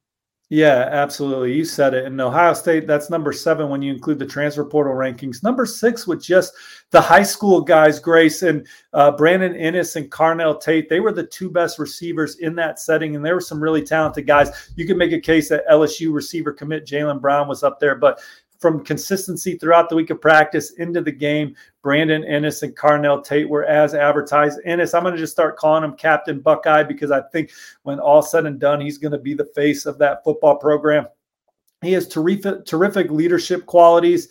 Yeah, 0.50 0.88
absolutely. 0.92 1.54
You 1.54 1.64
said 1.64 1.94
it. 1.94 2.04
In 2.04 2.20
Ohio 2.20 2.52
State, 2.52 2.86
that's 2.86 3.08
number 3.08 3.32
seven 3.32 3.70
when 3.70 3.80
you 3.80 3.92
include 3.92 4.18
the 4.18 4.26
transfer 4.26 4.64
portal 4.64 4.92
rankings. 4.92 5.42
Number 5.42 5.64
six 5.64 6.06
with 6.06 6.22
just 6.22 6.52
the 6.90 7.00
high 7.00 7.22
school 7.22 7.62
guys, 7.62 7.98
Grace 7.98 8.42
and 8.42 8.66
uh, 8.92 9.10
Brandon 9.12 9.54
Inniss 9.54 9.96
and 9.96 10.10
Carnell 10.10 10.60
Tate. 10.60 10.90
They 10.90 11.00
were 11.00 11.12
the 11.12 11.26
two 11.26 11.50
best 11.50 11.78
receivers 11.78 12.36
in 12.36 12.54
that 12.56 12.78
setting, 12.78 13.16
and 13.16 13.24
there 13.24 13.34
were 13.34 13.40
some 13.40 13.60
really 13.60 13.82
talented 13.82 14.26
guys. 14.26 14.70
You 14.76 14.86
can 14.86 14.98
make 14.98 15.12
a 15.12 15.20
case 15.20 15.48
that 15.48 15.66
LSU 15.70 16.12
receiver 16.12 16.52
commit 16.52 16.86
Jalen 16.86 17.22
Brown 17.22 17.48
was 17.48 17.62
up 17.62 17.80
there, 17.80 17.94
but 17.94 18.20
from 18.58 18.84
consistency 18.84 19.56
throughout 19.58 19.88
the 19.88 19.96
week 19.96 20.10
of 20.10 20.20
practice 20.20 20.72
into 20.72 21.00
the 21.00 21.12
game. 21.12 21.54
Brandon 21.82 22.22
Inniss 22.22 22.62
and 22.62 22.76
Carnell 22.76 23.24
Tate 23.24 23.48
were 23.48 23.64
as 23.64 23.94
advertised. 23.94 24.60
Inniss, 24.66 24.94
I'm 24.94 25.02
going 25.02 25.14
to 25.14 25.20
just 25.20 25.32
start 25.32 25.56
calling 25.56 25.84
him 25.84 25.96
Captain 25.96 26.40
Buckeye 26.40 26.82
because 26.82 27.10
I 27.10 27.22
think 27.32 27.50
when 27.82 28.00
all 28.00 28.22
said 28.22 28.46
and 28.46 28.58
done, 28.58 28.80
he's 28.80 28.98
going 28.98 29.12
to 29.12 29.18
be 29.18 29.34
the 29.34 29.50
face 29.54 29.86
of 29.86 29.98
that 29.98 30.24
football 30.24 30.56
program. 30.56 31.06
He 31.82 31.92
has 31.92 32.08
terrific, 32.08 32.64
terrific 32.64 33.10
leadership 33.10 33.66
qualities 33.66 34.28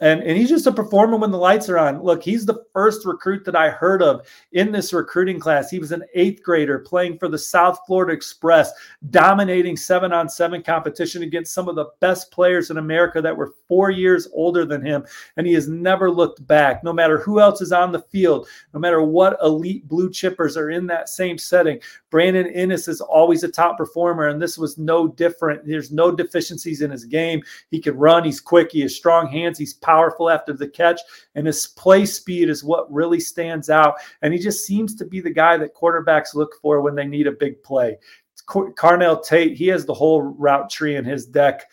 and 0.00 0.22
and 0.22 0.36
he's 0.36 0.48
just 0.48 0.66
a 0.66 0.72
performer 0.72 1.16
when 1.16 1.30
the 1.30 1.38
lights 1.38 1.68
are 1.68 1.78
on. 1.78 2.02
Look, 2.02 2.22
he's 2.22 2.44
the 2.44 2.64
first 2.72 3.06
recruit 3.06 3.44
that 3.44 3.56
I 3.56 3.70
heard 3.70 4.02
of 4.02 4.26
in 4.52 4.72
this 4.72 4.92
recruiting 4.92 5.38
class. 5.38 5.70
He 5.70 5.78
was 5.78 5.92
an 5.92 6.04
eighth 6.14 6.42
grader 6.42 6.80
playing 6.80 7.18
for 7.18 7.28
the 7.28 7.38
South 7.38 7.78
Florida 7.86 8.12
Express, 8.12 8.72
dominating 9.10 9.76
seven 9.76 10.12
on 10.12 10.28
seven 10.28 10.62
competition 10.62 11.22
against 11.22 11.54
some 11.54 11.68
of 11.68 11.76
the 11.76 11.86
best 12.00 12.30
players 12.32 12.70
in 12.70 12.78
America 12.78 13.22
that 13.22 13.36
were 13.36 13.54
four 13.68 13.90
years 13.90 14.28
older 14.32 14.64
than 14.64 14.84
him. 14.84 15.04
And 15.36 15.46
he 15.46 15.52
has 15.54 15.68
never 15.68 16.10
looked 16.10 16.44
back, 16.46 16.82
no 16.82 16.92
matter 16.92 17.18
who 17.18 17.40
else 17.40 17.60
is 17.60 17.72
on 17.72 17.92
the 17.92 18.02
field, 18.02 18.48
no 18.72 18.80
matter 18.80 19.02
what 19.02 19.38
elite 19.42 19.86
blue 19.86 20.10
chippers 20.10 20.56
are 20.56 20.70
in 20.70 20.86
that 20.88 21.08
same 21.08 21.38
setting. 21.38 21.80
Brandon 22.10 22.52
Inniss 22.52 22.88
is 22.88 23.00
always 23.00 23.44
a 23.44 23.50
top 23.50 23.76
performer, 23.76 24.28
and 24.28 24.40
this 24.40 24.58
was 24.58 24.78
no 24.78 25.06
different. 25.06 25.66
There's 25.66 25.92
no 25.92 26.10
deficiencies 26.10 26.80
in 26.80 26.90
his 26.90 27.04
game. 27.04 27.42
He 27.70 27.80
can 27.80 27.96
run, 27.96 28.24
he's 28.24 28.40
quick, 28.40 28.72
he 28.72 28.80
has 28.80 28.94
strong 28.94 29.28
hands, 29.28 29.58
he's 29.58 29.73
Powerful 29.74 30.30
after 30.30 30.52
the 30.52 30.68
catch, 30.68 31.00
and 31.34 31.46
his 31.46 31.66
play 31.66 32.06
speed 32.06 32.48
is 32.48 32.64
what 32.64 32.92
really 32.92 33.20
stands 33.20 33.70
out. 33.70 33.94
And 34.22 34.32
he 34.32 34.38
just 34.38 34.66
seems 34.66 34.94
to 34.96 35.04
be 35.04 35.20
the 35.20 35.30
guy 35.30 35.56
that 35.56 35.74
quarterbacks 35.74 36.34
look 36.34 36.54
for 36.60 36.80
when 36.80 36.94
they 36.94 37.06
need 37.06 37.26
a 37.26 37.32
big 37.32 37.62
play. 37.62 37.98
Carnell 38.46 39.24
Tate, 39.24 39.56
he 39.56 39.68
has 39.68 39.86
the 39.86 39.94
whole 39.94 40.22
route 40.22 40.70
tree 40.70 40.96
in 40.96 41.04
his 41.04 41.26
deck. 41.26 41.70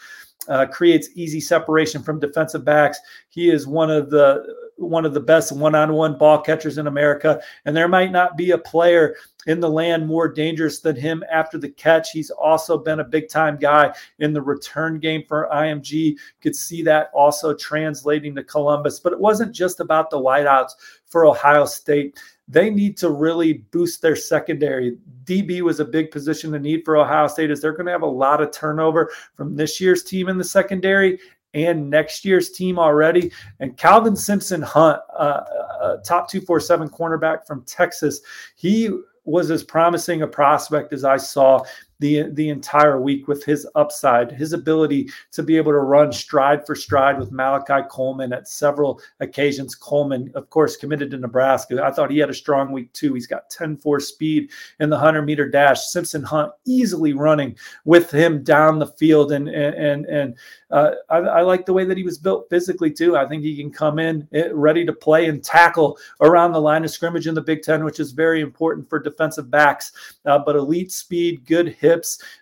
Uh, 0.47 0.65
creates 0.65 1.09
easy 1.13 1.39
separation 1.39 2.01
from 2.01 2.19
defensive 2.19 2.65
backs. 2.65 2.99
He 3.29 3.51
is 3.51 3.67
one 3.67 3.91
of 3.91 4.09
the 4.09 4.70
one 4.81 5.05
of 5.05 5.13
the 5.13 5.19
best 5.19 5.51
one-on-one 5.51 6.17
ball 6.17 6.41
catchers 6.41 6.77
in 6.77 6.87
America, 6.87 7.41
and 7.65 7.75
there 7.75 7.87
might 7.87 8.11
not 8.11 8.37
be 8.37 8.51
a 8.51 8.57
player 8.57 9.15
in 9.47 9.59
the 9.59 9.69
land 9.69 10.05
more 10.05 10.27
dangerous 10.27 10.79
than 10.79 10.95
him 10.95 11.23
after 11.31 11.57
the 11.57 11.69
catch. 11.69 12.11
He's 12.11 12.29
also 12.29 12.77
been 12.77 12.99
a 12.99 13.05
big-time 13.05 13.57
guy 13.57 13.93
in 14.19 14.33
the 14.33 14.41
return 14.41 14.99
game 14.99 15.23
for 15.27 15.49
IMG. 15.51 16.17
Could 16.41 16.55
see 16.55 16.83
that 16.83 17.09
also 17.13 17.53
translating 17.53 18.35
to 18.35 18.43
Columbus, 18.43 18.99
but 18.99 19.13
it 19.13 19.19
wasn't 19.19 19.55
just 19.55 19.79
about 19.79 20.09
the 20.09 20.19
wideouts 20.19 20.71
for 21.07 21.25
Ohio 21.25 21.65
State 21.65 22.17
they 22.51 22.69
need 22.69 22.97
to 22.97 23.09
really 23.09 23.53
boost 23.53 24.01
their 24.01 24.15
secondary. 24.15 24.97
DB 25.23 25.61
was 25.61 25.79
a 25.79 25.85
big 25.85 26.11
position 26.11 26.51
to 26.51 26.59
need 26.59 26.83
for 26.83 26.97
Ohio 26.97 27.27
State 27.27 27.49
as 27.49 27.61
they're 27.61 27.71
going 27.71 27.85
to 27.85 27.93
have 27.93 28.01
a 28.01 28.05
lot 28.05 28.41
of 28.41 28.51
turnover 28.51 29.09
from 29.35 29.55
this 29.55 29.79
year's 29.79 30.03
team 30.03 30.27
in 30.27 30.37
the 30.37 30.43
secondary 30.43 31.17
and 31.53 31.89
next 31.89 32.25
year's 32.25 32.51
team 32.51 32.79
already. 32.79 33.31
And 33.59 33.77
Calvin 33.77 34.15
Simpson 34.15 34.61
Hunt, 34.61 34.99
uh, 35.17 35.43
uh, 35.81 35.97
top 35.97 36.29
247 36.29 36.89
cornerback 36.89 37.45
from 37.45 37.63
Texas, 37.65 38.21
he 38.55 38.89
was 39.23 39.51
as 39.51 39.63
promising 39.63 40.23
a 40.23 40.27
prospect 40.27 40.93
as 40.93 41.03
I 41.03 41.17
saw 41.17 41.63
the 42.01 42.23
the 42.33 42.49
entire 42.49 42.99
week 42.99 43.27
with 43.27 43.45
his 43.45 43.65
upside, 43.75 44.31
his 44.31 44.53
ability 44.53 45.09
to 45.31 45.43
be 45.43 45.55
able 45.55 45.71
to 45.71 45.77
run 45.77 46.11
stride 46.11 46.65
for 46.65 46.75
stride 46.75 47.19
with 47.19 47.31
Malachi 47.31 47.87
Coleman 47.89 48.33
at 48.33 48.47
several 48.47 48.99
occasions. 49.19 49.75
Coleman, 49.75 50.31
of 50.33 50.49
course, 50.49 50.75
committed 50.75 51.11
to 51.11 51.17
Nebraska. 51.17 51.81
I 51.81 51.91
thought 51.91 52.09
he 52.09 52.17
had 52.17 52.31
a 52.31 52.33
strong 52.33 52.71
week 52.71 52.91
too. 52.93 53.13
He's 53.13 53.27
got 53.27 53.51
10-4 53.51 54.01
speed 54.01 54.49
in 54.79 54.89
the 54.89 54.95
100 54.95 55.21
meter 55.21 55.47
dash. 55.47 55.87
Simpson 55.87 56.23
Hunt 56.23 56.51
easily 56.65 57.13
running 57.13 57.55
with 57.85 58.09
him 58.09 58.43
down 58.43 58.79
the 58.79 58.87
field, 58.87 59.31
and 59.31 59.47
and 59.47 60.05
and 60.07 60.35
uh, 60.71 60.91
I, 61.09 61.17
I, 61.17 61.41
like 61.41 61.65
the 61.65 61.73
way 61.73 61.85
that 61.85 61.97
he 61.97 62.03
was 62.03 62.17
built 62.17 62.49
physically 62.49 62.89
too. 62.89 63.15
I 63.15 63.27
think 63.27 63.43
he 63.43 63.55
can 63.55 63.71
come 63.71 63.99
in 63.99 64.27
eh, 64.33 64.49
ready 64.53 64.85
to 64.85 64.93
play 64.93 65.27
and 65.27 65.43
tackle 65.43 65.99
around 66.21 66.53
the 66.53 66.61
line 66.61 66.83
of 66.83 66.89
scrimmage 66.89 67.27
in 67.27 67.35
the 67.35 67.41
Big 67.41 67.61
Ten, 67.61 67.83
which 67.83 67.99
is 67.99 68.11
very 68.11 68.41
important 68.41 68.89
for 68.89 68.97
defensive 68.97 69.51
backs. 69.51 69.91
Uh, 70.25 70.39
but 70.39 70.55
elite 70.55 70.91
speed, 70.91 71.45
good 71.45 71.75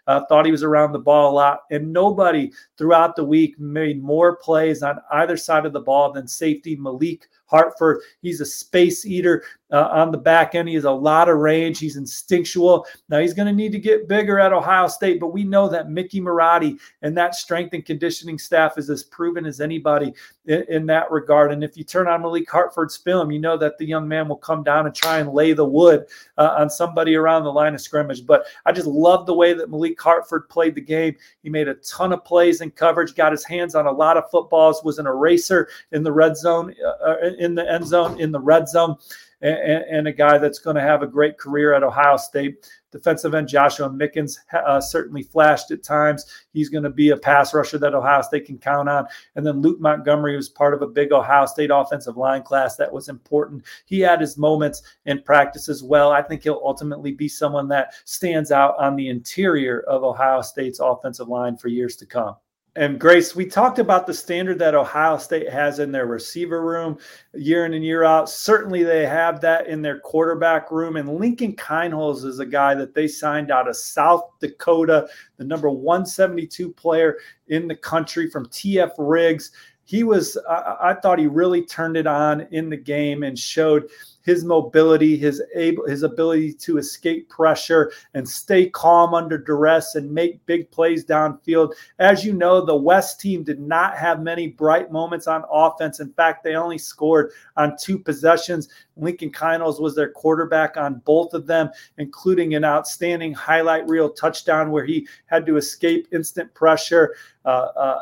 Uh, 0.07 0.21
thought 0.27 0.45
he 0.45 0.51
was 0.51 0.63
around 0.63 0.91
the 0.91 0.99
ball 0.99 1.31
a 1.31 1.33
lot, 1.33 1.61
and 1.71 1.91
nobody 1.91 2.51
throughout 2.77 3.15
the 3.15 3.23
week 3.23 3.59
made 3.59 4.01
more 4.01 4.35
plays 4.37 4.83
on 4.83 4.99
either 5.13 5.37
side 5.37 5.65
of 5.65 5.73
the 5.73 5.79
ball 5.79 6.11
than 6.11 6.27
safety 6.27 6.75
Malik 6.75 7.27
Hartford. 7.49 8.01
He's 8.21 8.41
a 8.41 8.45
space 8.45 9.05
eater 9.05 9.43
uh, 9.71 9.87
on 9.91 10.11
the 10.11 10.17
back 10.17 10.55
end. 10.55 10.67
He 10.67 10.75
has 10.75 10.85
a 10.85 10.91
lot 10.91 11.29
of 11.29 11.37
range. 11.37 11.79
He's 11.79 11.95
instinctual. 11.95 12.85
Now 13.09 13.19
he's 13.19 13.33
going 13.33 13.47
to 13.47 13.53
need 13.53 13.71
to 13.71 13.79
get 13.79 14.07
bigger 14.07 14.39
at 14.39 14.53
Ohio 14.53 14.87
State, 14.87 15.19
but 15.19 15.33
we 15.33 15.43
know 15.43 15.69
that 15.69 15.89
Mickey 15.89 16.19
Marotti 16.19 16.79
and 17.01 17.15
that 17.17 17.35
strength 17.35 17.73
and 17.73 17.85
conditioning 17.85 18.39
staff 18.39 18.77
is 18.77 18.89
as 18.89 19.03
proven 19.03 19.45
as 19.45 19.61
anybody 19.61 20.13
in, 20.45 20.63
in, 20.69 20.85
that 20.87 21.11
regard. 21.11 21.51
And 21.51 21.63
if 21.63 21.77
you 21.77 21.83
turn 21.83 22.07
on 22.07 22.21
Malik 22.21 22.49
Hartford's 22.49 22.97
film, 22.97 23.31
you 23.31 23.39
know 23.39 23.57
that 23.57 23.77
the 23.77 23.85
young 23.85 24.07
man 24.07 24.27
will 24.27 24.37
come 24.37 24.63
down 24.63 24.87
and 24.87 24.95
try 24.95 25.19
and 25.19 25.31
lay 25.31 25.53
the 25.53 25.65
wood 25.65 26.05
uh, 26.37 26.55
on 26.57 26.69
somebody 26.69 27.15
around 27.15 27.43
the 27.43 27.51
line 27.51 27.75
of 27.75 27.81
scrimmage. 27.81 28.25
But 28.25 28.45
I 28.65 28.71
just 28.71 28.87
love 28.87 29.25
the 29.27 29.35
way 29.35 29.53
that 29.53 29.69
Malik 29.69 30.01
Hartford 30.01 30.49
played 30.49 30.73
the 30.73 30.81
game. 30.81 31.15
He 31.43 31.49
made 31.49 31.67
a 31.67 31.75
ton 31.75 32.11
of 32.11 32.23
plays 32.25 32.61
in 32.61 32.71
coverage, 32.71 33.13
got 33.13 33.31
his 33.31 33.43
hands 33.43 33.75
on 33.75 33.85
a 33.85 33.91
lot 33.91 34.17
of 34.17 34.29
footballs, 34.31 34.83
was 34.83 34.97
an 34.97 35.05
eraser 35.05 35.69
in 35.91 36.01
the 36.01 36.11
red 36.11 36.35
zone, 36.35 36.73
uh, 36.83 37.05
uh 37.11 37.17
in 37.39 37.55
the 37.55 37.69
end 37.69 37.87
zone, 37.87 38.19
in 38.19 38.31
the 38.31 38.39
red 38.39 38.67
zone 38.69 38.95
and, 39.41 39.85
and 39.89 40.07
a 40.07 40.11
guy 40.11 40.37
that's 40.37 40.59
going 40.59 40.75
to 40.75 40.81
have 40.81 41.01
a 41.01 41.07
great 41.07 41.37
career 41.37 41.73
at 41.73 41.83
Ohio 41.83 42.17
State. 42.17 42.69
Defensive 42.91 43.35
end 43.35 43.47
Joshua 43.47 43.89
Mickens 43.89 44.37
uh, 44.51 44.81
certainly 44.81 45.21
flashed 45.21 45.69
at 45.71 45.83
times. 45.83 46.25
He's 46.53 46.69
going 46.69 46.83
to 46.83 46.89
be 46.89 47.11
a 47.11 47.17
pass 47.17 47.53
rusher 47.53 47.77
that 47.77 47.93
Ohio 47.93 48.21
State 48.21 48.45
can 48.45 48.57
count 48.57 48.89
on. 48.89 49.05
And 49.35 49.45
then 49.45 49.61
Luke 49.61 49.79
Montgomery 49.79 50.35
was 50.35 50.49
part 50.49 50.73
of 50.73 50.81
a 50.81 50.87
big 50.87 51.11
Ohio 51.11 51.45
State 51.45 51.69
offensive 51.71 52.17
line 52.17 52.41
class 52.41 52.75
that 52.77 52.91
was 52.91 53.07
important. 53.07 53.63
He 53.85 53.99
had 53.99 54.19
his 54.19 54.37
moments 54.37 54.81
in 55.05 55.21
practice 55.21 55.69
as 55.69 55.83
well. 55.83 56.11
I 56.11 56.21
think 56.21 56.43
he'll 56.43 56.61
ultimately 56.63 57.11
be 57.11 57.27
someone 57.27 57.67
that 57.69 57.93
stands 58.05 58.51
out 58.51 58.75
on 58.79 58.95
the 58.95 59.09
interior 59.09 59.81
of 59.81 60.03
Ohio 60.03 60.41
State's 60.41 60.79
offensive 60.79 61.27
line 61.27 61.57
for 61.57 61.67
years 61.67 61.95
to 61.97 62.05
come. 62.05 62.35
And 62.75 62.99
Grace, 62.99 63.35
we 63.35 63.45
talked 63.45 63.79
about 63.79 64.05
the 64.05 64.13
standard 64.13 64.59
that 64.59 64.75
Ohio 64.75 65.17
State 65.17 65.49
has 65.49 65.79
in 65.79 65.91
their 65.91 66.05
receiver 66.05 66.61
room 66.61 66.99
year 67.33 67.65
in 67.65 67.73
and 67.73 67.83
year 67.83 68.03
out. 68.03 68.29
Certainly, 68.29 68.83
they 68.83 69.07
have 69.07 69.41
that 69.41 69.67
in 69.67 69.81
their 69.81 69.99
quarterback 69.99 70.69
room. 70.71 70.95
And 70.95 71.17
Lincoln 71.17 71.55
Kienholz 71.55 72.23
is 72.23 72.39
a 72.39 72.45
guy 72.45 72.75
that 72.75 72.93
they 72.93 73.07
signed 73.07 73.49
out 73.49 73.67
of 73.67 73.75
South 73.75 74.23
Dakota, 74.39 75.07
the 75.37 75.45
number 75.45 75.69
172 75.69 76.71
player 76.73 77.17
in 77.47 77.67
the 77.67 77.75
country 77.75 78.29
from 78.29 78.45
TF 78.47 78.91
Riggs. 78.99 79.51
He 79.83 80.03
was, 80.03 80.37
I, 80.47 80.75
I 80.91 80.93
thought 80.93 81.17
he 81.17 81.25
really 81.25 81.65
turned 81.65 81.97
it 81.97 82.05
on 82.05 82.41
in 82.51 82.69
the 82.69 82.77
game 82.77 83.23
and 83.23 83.37
showed 83.37 83.89
his 84.21 84.43
mobility, 84.43 85.17
his 85.17 85.41
able, 85.55 85.85
his 85.87 86.03
ability 86.03 86.53
to 86.53 86.77
escape 86.77 87.29
pressure 87.29 87.91
and 88.13 88.27
stay 88.27 88.69
calm 88.69 89.13
under 89.13 89.37
duress 89.37 89.95
and 89.95 90.11
make 90.11 90.45
big 90.45 90.69
plays 90.71 91.05
downfield. 91.05 91.73
As 91.99 92.23
you 92.25 92.33
know, 92.33 92.63
the 92.63 92.75
West 92.75 93.19
team 93.19 93.43
did 93.43 93.59
not 93.59 93.97
have 93.97 94.21
many 94.21 94.47
bright 94.47 94.91
moments 94.91 95.27
on 95.27 95.43
offense. 95.51 95.99
In 95.99 96.11
fact, 96.13 96.43
they 96.43 96.55
only 96.55 96.77
scored 96.77 97.31
on 97.57 97.77
two 97.77 97.97
possessions. 97.97 98.69
Lincoln 98.97 99.31
Kienholz 99.31 99.79
was 99.79 99.95
their 99.95 100.11
quarterback 100.11 100.77
on 100.77 101.01
both 101.05 101.33
of 101.33 101.47
them, 101.47 101.69
including 101.97 102.55
an 102.55 102.65
outstanding 102.65 103.33
highlight 103.33 103.87
reel 103.87 104.09
touchdown 104.09 104.71
where 104.71 104.85
he 104.85 105.07
had 105.27 105.45
to 105.45 105.57
escape 105.57 106.07
instant 106.11 106.53
pressure 106.53 107.15
uh, 107.45 107.71
uh, 107.75 107.99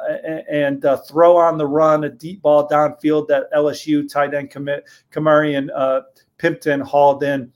and 0.49 0.83
uh, 0.83 0.97
throw 0.97 1.37
on 1.37 1.57
the 1.57 1.65
run 1.65 2.03
a 2.03 2.09
deep 2.09 2.41
ball 2.41 2.67
downfield 2.67 3.27
that 3.27 3.51
LSU 3.53 4.11
tight 4.11 4.33
end 4.33 4.49
commit 4.49 4.85
Ka'Morreun 5.11 5.69
uh, 5.75 6.01
Pimpton 6.39 6.81
hauled 6.81 7.23
in. 7.23 7.51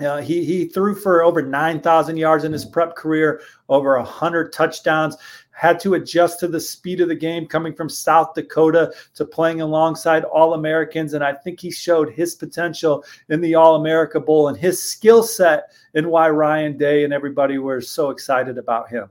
Uh, 0.00 0.22
he 0.22 0.44
he 0.44 0.64
threw 0.64 0.94
for 0.94 1.22
over 1.22 1.42
nine 1.42 1.80
thousand 1.80 2.16
yards 2.16 2.44
in 2.44 2.52
his 2.52 2.64
prep 2.64 2.96
career, 2.96 3.42
over 3.68 4.00
hundred 4.00 4.52
touchdowns. 4.52 5.16
Had 5.50 5.78
to 5.80 5.92
adjust 5.92 6.40
to 6.40 6.48
the 6.48 6.58
speed 6.58 7.02
of 7.02 7.08
the 7.08 7.14
game, 7.14 7.46
coming 7.46 7.74
from 7.74 7.90
South 7.90 8.32
Dakota 8.32 8.94
to 9.14 9.26
playing 9.26 9.60
alongside 9.60 10.24
All 10.24 10.54
Americans, 10.54 11.12
and 11.12 11.22
I 11.22 11.34
think 11.34 11.60
he 11.60 11.70
showed 11.70 12.14
his 12.14 12.34
potential 12.34 13.04
in 13.28 13.42
the 13.42 13.56
All 13.56 13.76
America 13.76 14.18
Bowl 14.18 14.48
and 14.48 14.56
his 14.56 14.82
skill 14.82 15.22
set, 15.22 15.72
and 15.92 16.06
why 16.06 16.30
Ryan 16.30 16.78
Day 16.78 17.04
and 17.04 17.12
everybody 17.12 17.58
were 17.58 17.82
so 17.82 18.08
excited 18.08 18.56
about 18.56 18.88
him. 18.88 19.10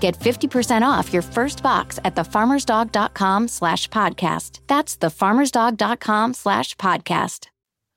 Get 0.00 0.18
50% 0.18 0.82
off 0.82 1.12
your 1.12 1.22
first 1.22 1.62
box 1.62 1.98
at 2.04 2.14
thefarmersdog.com 2.14 3.48
slash 3.48 3.88
podcast. 3.90 4.60
That's 4.66 4.96
thefarmersdog.com 4.96 6.34
slash 6.34 6.76
podcast. 6.76 7.46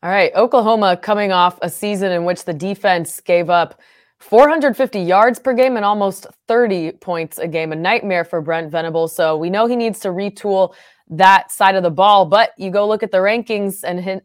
All 0.04 0.10
right, 0.10 0.34
Oklahoma 0.36 0.98
coming 0.98 1.32
off 1.32 1.60
a 1.62 1.70
season 1.70 2.12
in 2.12 2.26
which 2.26 2.46
the 2.46 2.54
defense 2.54 3.22
gave 3.22 3.52
up 3.52 3.80
450 4.20 5.00
yards 5.00 5.40
per 5.40 5.54
game 5.54 5.76
and 5.76 5.86
almost 5.86 6.26
30 6.48 6.94
points 6.94 7.38
a 7.38 7.48
game. 7.48 7.72
A 7.72 7.76
nightmare 7.76 8.24
for 8.24 8.42
Brent 8.42 8.72
Venables. 8.72 9.16
So 9.16 9.38
we 9.38 9.50
know 9.50 9.68
he 9.68 9.76
needs 9.76 10.00
to 10.00 10.10
retool 10.10 10.74
that 11.12 11.52
side 11.52 11.76
of 11.76 11.84
the 11.84 11.92
ball. 11.92 12.26
But 12.26 12.52
you 12.58 12.72
go 12.72 12.88
look 12.88 13.04
at 13.04 13.12
the 13.12 13.18
rankings, 13.18 13.84
and 13.84 14.22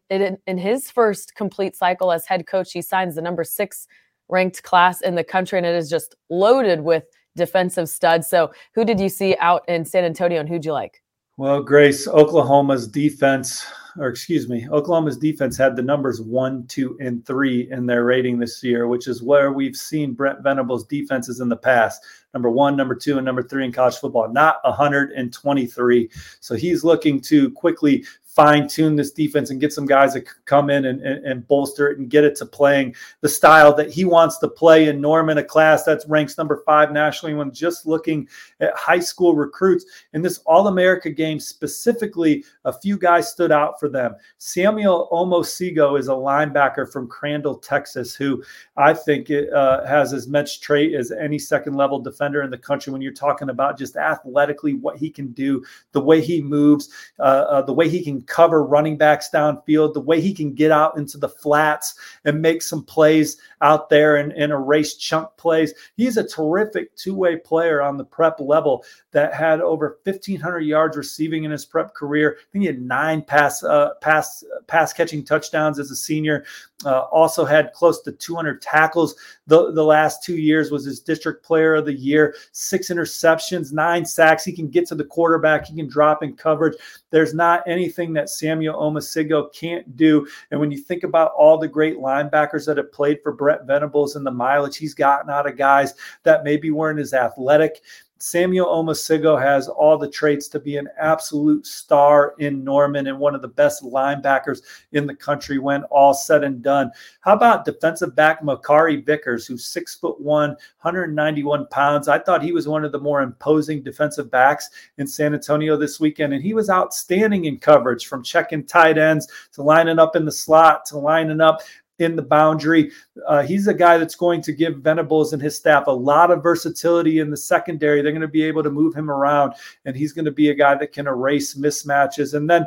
in 0.47 0.59
his 0.59 0.91
first 0.91 1.35
complete 1.35 1.77
cycle 1.77 2.13
as 2.13 2.27
head 2.27 2.47
coach, 2.47 2.73
he 2.73 2.81
signs 2.81 3.17
the 3.17 3.23
number 3.23 3.45
six 3.45 3.87
ranked 4.29 4.63
class 4.63 5.03
in 5.03 5.15
the 5.15 5.25
country, 5.25 5.59
and 5.59 5.67
it 5.67 5.75
is 5.75 5.91
just 5.91 6.15
loaded 6.31 6.81
with 6.81 7.05
defensive 7.37 7.89
studs. 7.89 8.29
So, 8.29 8.51
who 8.75 8.85
did 8.85 8.99
you 8.99 9.09
see 9.09 9.37
out 9.41 9.63
in 9.69 9.85
San 9.85 10.05
Antonio, 10.05 10.41
and 10.41 10.49
who'd 10.49 10.65
you 10.65 10.73
like? 10.73 11.03
Well, 11.39 11.63
Grace, 11.63 12.09
Oklahoma's 12.09 12.89
defense, 12.89 13.67
or 13.99 14.09
excuse 14.09 14.49
me, 14.49 14.67
Oklahoma's 14.71 15.19
defense 15.19 15.59
had 15.59 15.77
the 15.77 15.83
numbers 15.83 16.21
one, 16.21 16.67
two, 16.67 16.97
and 16.99 17.27
three 17.27 17.71
in 17.71 17.85
their 17.85 18.05
rating 18.05 18.39
this 18.39 18.65
year, 18.65 18.89
which 18.89 19.07
is 19.07 19.23
where 19.23 19.53
we've 19.53 19.77
seen 19.77 20.15
Brent 20.15 20.43
Venables' 20.43 20.87
defenses 20.87 21.41
in 21.41 21.51
the 21.51 21.57
past 21.57 22.03
number 22.37 22.51
one, 22.51 22.77
number 22.77 22.95
two, 22.95 23.17
and 23.17 23.25
number 23.25 23.43
three 23.43 23.65
in 23.65 23.73
college 23.73 23.97
football, 23.97 24.31
not 24.31 24.57
123. 24.65 26.11
So 26.41 26.55
he's 26.55 26.85
looking 26.85 27.19
to 27.23 27.51
quickly 27.53 28.05
fine 28.37 28.69
tune 28.69 28.95
this 28.95 29.13
defense 29.13 29.49
and 29.49 29.63
get 29.63 29.73
some 29.73 29.87
guys 29.87 30.13
that 30.13 30.27
come 30.45 30.69
in 30.69 30.85
and, 30.85 31.01
and, 31.01 31.25
and, 31.25 31.49
bolster 31.49 31.89
it 31.89 31.97
and 31.99 32.11
get 32.11 32.23
it 32.23 32.37
to 32.37 32.45
playing 32.45 32.95
the 33.23 33.29
style 33.29 33.75
that 33.75 33.91
he 33.91 34.05
wants 34.05 34.37
to 34.37 34.47
play 34.47 34.89
in 34.89 35.01
Norman, 35.01 35.39
a 35.39 35.43
class 35.43 35.85
that's 35.85 36.07
ranks 36.07 36.37
number 36.37 36.63
five 36.67 36.93
nationally 36.93 37.35
when 37.35 37.51
just 37.51 37.87
looking 37.87 38.29
at 38.61 38.77
high 38.77 39.01
school 39.01 39.35
recruits. 39.35 39.87
In 40.13 40.21
this 40.21 40.39
All 40.45 40.69
America 40.69 41.09
game 41.09 41.41
specifically, 41.41 42.45
a 42.67 42.73
few 42.75 42.99
guys 42.99 43.31
stood 43.31 43.51
out 43.51 43.81
for 43.81 43.89
them. 43.89 44.15
Samuel 44.37 45.09
Omosigho 45.11 45.99
is 45.99 46.09
a 46.09 46.13
linebacker 46.13 46.93
from 46.93 47.09
Crandall, 47.09 47.57
Texas, 47.57 48.15
who 48.15 48.45
I 48.77 48.93
think 48.93 49.31
it, 49.31 49.51
uh, 49.51 49.87
has 49.87 50.13
as 50.13 50.29
much 50.29 50.61
trait 50.61 50.93
as 50.93 51.11
any 51.11 51.39
second 51.39 51.73
level 51.73 52.01
defender 52.27 52.43
in 52.43 52.51
the 52.51 52.59
country 52.59 52.93
when 52.93 53.01
you're 53.01 53.13
talking 53.13 53.51
about 53.51 53.79
just 53.79 53.97
athletically 53.97 54.75
what 54.75 54.97
he 54.97 55.11
can 55.11 55.29
do, 55.29 55.65
the 55.93 56.01
way 56.01 56.21
he 56.21 56.43
moves, 56.43 56.89
uh, 57.21 57.23
uh, 57.23 57.63
the 57.63 57.73
way 57.73 57.89
he 57.89 58.03
can 58.03 58.21
cover 58.23 58.65
running 58.65 58.97
backs 58.97 59.29
downfield, 59.33 59.95
the 59.95 60.01
way 60.01 60.21
he 60.21 60.35
can 60.35 60.53
get 60.53 60.73
out 60.73 60.97
into 60.97 61.19
the 61.19 61.29
flats 61.29 61.95
and 62.25 62.43
make 62.43 62.63
some 62.63 62.85
plays 62.85 63.37
out 63.63 63.89
there 63.89 64.17
and, 64.17 64.33
and 64.33 64.53
erase 64.53 64.97
chunk 64.97 65.29
plays. 65.37 65.73
He's 65.97 66.17
a 66.17 66.27
terrific 66.27 66.95
two-way 66.97 67.37
player 67.37 67.81
on 67.81 67.97
the 67.97 68.05
prep 68.05 68.41
level 68.41 68.85
that 69.13 69.33
had 69.33 69.61
over 69.61 69.99
1,500 70.05 70.61
yards 70.61 70.97
receiving 70.97 71.45
in 71.45 71.51
his 71.51 71.65
prep 71.65 71.95
career. 71.95 72.37
I 72.39 72.45
think 72.53 72.63
he 72.63 72.67
had 72.67 72.83
nine 72.83 73.23
pass 73.23 73.63
uh, 73.63 73.95
pass 74.01 74.45
pass 74.67 74.93
catching 74.93 75.25
touchdowns 75.25 75.79
as 75.79 75.91
a 75.91 75.97
senior. 75.97 76.45
Uh, 76.85 77.01
also 77.11 77.47
had 77.47 77.73
close 77.73 78.03
to 78.03 78.13
200 78.13 78.61
tackles 78.61 79.15
the, 79.47 79.73
the 79.73 79.83
last 79.83 80.23
two 80.23 80.37
years. 80.37 80.71
Was 80.71 80.85
his 80.85 81.01
district 81.01 81.43
player 81.43 81.77
of 81.77 81.87
the 81.87 81.95
year. 82.07 82.35
Six 82.53 82.89
interceptions, 82.89 83.73
nine 83.73 84.07
sacks. 84.07 84.45
He 84.45 84.53
can 84.53 84.69
get 84.69 84.87
to 84.89 84.95
the 84.95 85.05
quarterback. 85.05 85.67
He 85.67 85.75
can 85.75 85.89
drop 85.89 86.23
in 86.23 86.35
coverage. 86.35 86.77
There's 87.11 87.35
not 87.35 87.63
anything 87.67 88.13
that 88.15 88.31
Samuel 88.31 88.81
Omosigho 88.81 89.53
can't 89.53 89.97
do. 89.97 90.27
And 90.51 90.61
when 90.61 90.71
you 90.71 90.79
think 90.79 91.05
about 91.05 91.33
all 91.37 91.59
the 91.59 91.69
great 91.69 91.99
linebackers 91.99 92.67
that 92.67 92.77
have 92.77 92.93
played 92.93 93.19
for 93.23 93.33
Brett 93.33 93.67
Venables 93.67 94.17
and 94.17 94.25
the 94.25 94.31
mileage 94.31 94.77
he's 94.77 94.95
gotten 94.95 95.31
out 95.31 95.49
of 95.49 95.57
guys 95.59 95.95
that 96.23 96.45
maybe 96.45 96.71
weren't 96.71 97.01
as 97.01 97.13
athletic, 97.13 97.83
Samuel 98.19 98.67
Omosigho 98.67 99.41
has 99.41 99.69
all 99.69 99.99
the 99.99 100.09
traits 100.09 100.49
to 100.49 100.61
be 100.61 100.77
an 100.77 100.89
absolute 100.99 101.67
star 101.67 102.35
in 102.39 102.65
Norman 102.65 103.09
and 103.09 103.19
one 103.19 103.35
of 103.35 103.43
the 103.43 103.49
best 103.49 103.83
linebackers 103.83 104.63
in 104.93 105.07
the 105.07 105.15
country 105.15 105.59
when 105.59 105.85
all 105.85 106.15
said 106.15 106.43
and 106.43 106.63
done. 106.63 106.91
How 107.21 107.35
about 107.35 107.65
defensive 107.65 108.17
back 108.17 108.43
Makari 108.43 109.05
Vickers, 109.05 109.47
who's 109.47 109.67
six 109.67 109.95
foot 109.95 110.21
one, 110.21 110.51
191 110.81 111.67
pounds? 111.69 112.09
I 112.09 112.19
thought 112.19 112.43
he 112.43 112.53
was 112.53 112.67
one 112.67 112.85
of 112.85 112.93
the 112.93 112.99
more 112.99 113.21
imposing 113.23 113.83
defensive 113.83 114.31
backs 114.31 114.71
in 114.99 115.07
San 115.07 115.35
Antonio 115.35 115.77
this 115.77 116.01
weekend, 116.01 116.33
and 116.33 116.43
he 116.43 116.55
was 116.55 116.71
outstanding 116.71 117.45
in 117.45 117.59
coverage 117.59 118.07
from 118.07 118.23
checking 118.23 118.65
tight 118.65 118.99
ends 118.99 119.29
to 119.53 119.63
lining 119.63 119.99
up 119.99 120.17
in 120.17 120.25
the 120.25 120.33
slot 120.33 120.87
to 120.87 120.99
lining 120.99 121.41
up 121.41 121.61
in 121.99 122.17
the 122.17 122.23
boundary. 122.23 122.91
Uh, 123.27 123.43
he's 123.43 123.67
a 123.67 123.75
guy 123.75 123.99
that's 123.99 124.15
going 124.15 124.43
to 124.43 124.53
give 124.53 124.79
Venables 124.79 125.33
and 125.33 125.41
his 125.41 125.57
staff 125.57 125.87
a 125.87 125.91
lot 125.91 126.31
of 126.31 126.43
versatility 126.43 127.21
in 127.21 127.31
the 127.31 127.37
secondary. 127.37 128.03
They're 128.03 128.13
going 128.13 128.21
to 128.21 128.29
be 128.29 128.43
able 128.45 128.63
to 128.63 128.71
move 128.71 128.95
him 128.95 129.11
around, 129.11 129.55
and 129.85 129.97
he's 129.97 130.13
going 130.13 130.25
to 130.27 130.31
be 130.31 130.51
a 130.51 130.55
guy 130.55 130.75
that 130.75 130.93
can 130.93 131.07
erase 131.07 131.55
mismatches. 131.55 132.35
And 132.35 132.49
then 132.49 132.67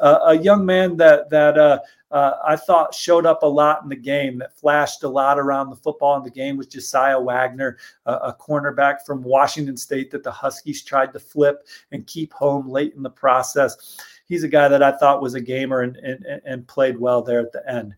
uh, 0.00 0.20
a 0.26 0.38
young 0.38 0.64
man 0.64 0.96
that 0.96 1.28
that 1.30 1.58
uh, 1.58 1.80
uh, 2.10 2.34
I 2.46 2.56
thought 2.56 2.94
showed 2.94 3.26
up 3.26 3.42
a 3.42 3.46
lot 3.46 3.82
in 3.82 3.88
the 3.88 3.96
game, 3.96 4.38
that 4.38 4.56
flashed 4.56 5.02
a 5.02 5.08
lot 5.08 5.38
around 5.38 5.70
the 5.70 5.76
football 5.76 6.16
in 6.16 6.22
the 6.22 6.30
game 6.30 6.56
was 6.56 6.66
Josiah 6.66 7.20
Wagner, 7.20 7.76
a 8.06 8.32
cornerback 8.32 9.04
from 9.04 9.22
Washington 9.22 9.76
State 9.76 10.10
that 10.12 10.22
the 10.22 10.30
Huskies 10.30 10.82
tried 10.82 11.12
to 11.12 11.18
flip 11.18 11.66
and 11.92 12.06
keep 12.06 12.32
home 12.32 12.68
late 12.68 12.94
in 12.94 13.02
the 13.02 13.10
process. 13.10 13.98
He's 14.26 14.42
a 14.42 14.48
guy 14.48 14.68
that 14.68 14.82
I 14.82 14.92
thought 14.92 15.20
was 15.20 15.34
a 15.34 15.40
gamer 15.40 15.82
and, 15.82 15.96
and, 15.96 16.24
and 16.46 16.66
played 16.66 16.98
well 16.98 17.20
there 17.20 17.40
at 17.40 17.52
the 17.52 17.68
end. 17.70 17.94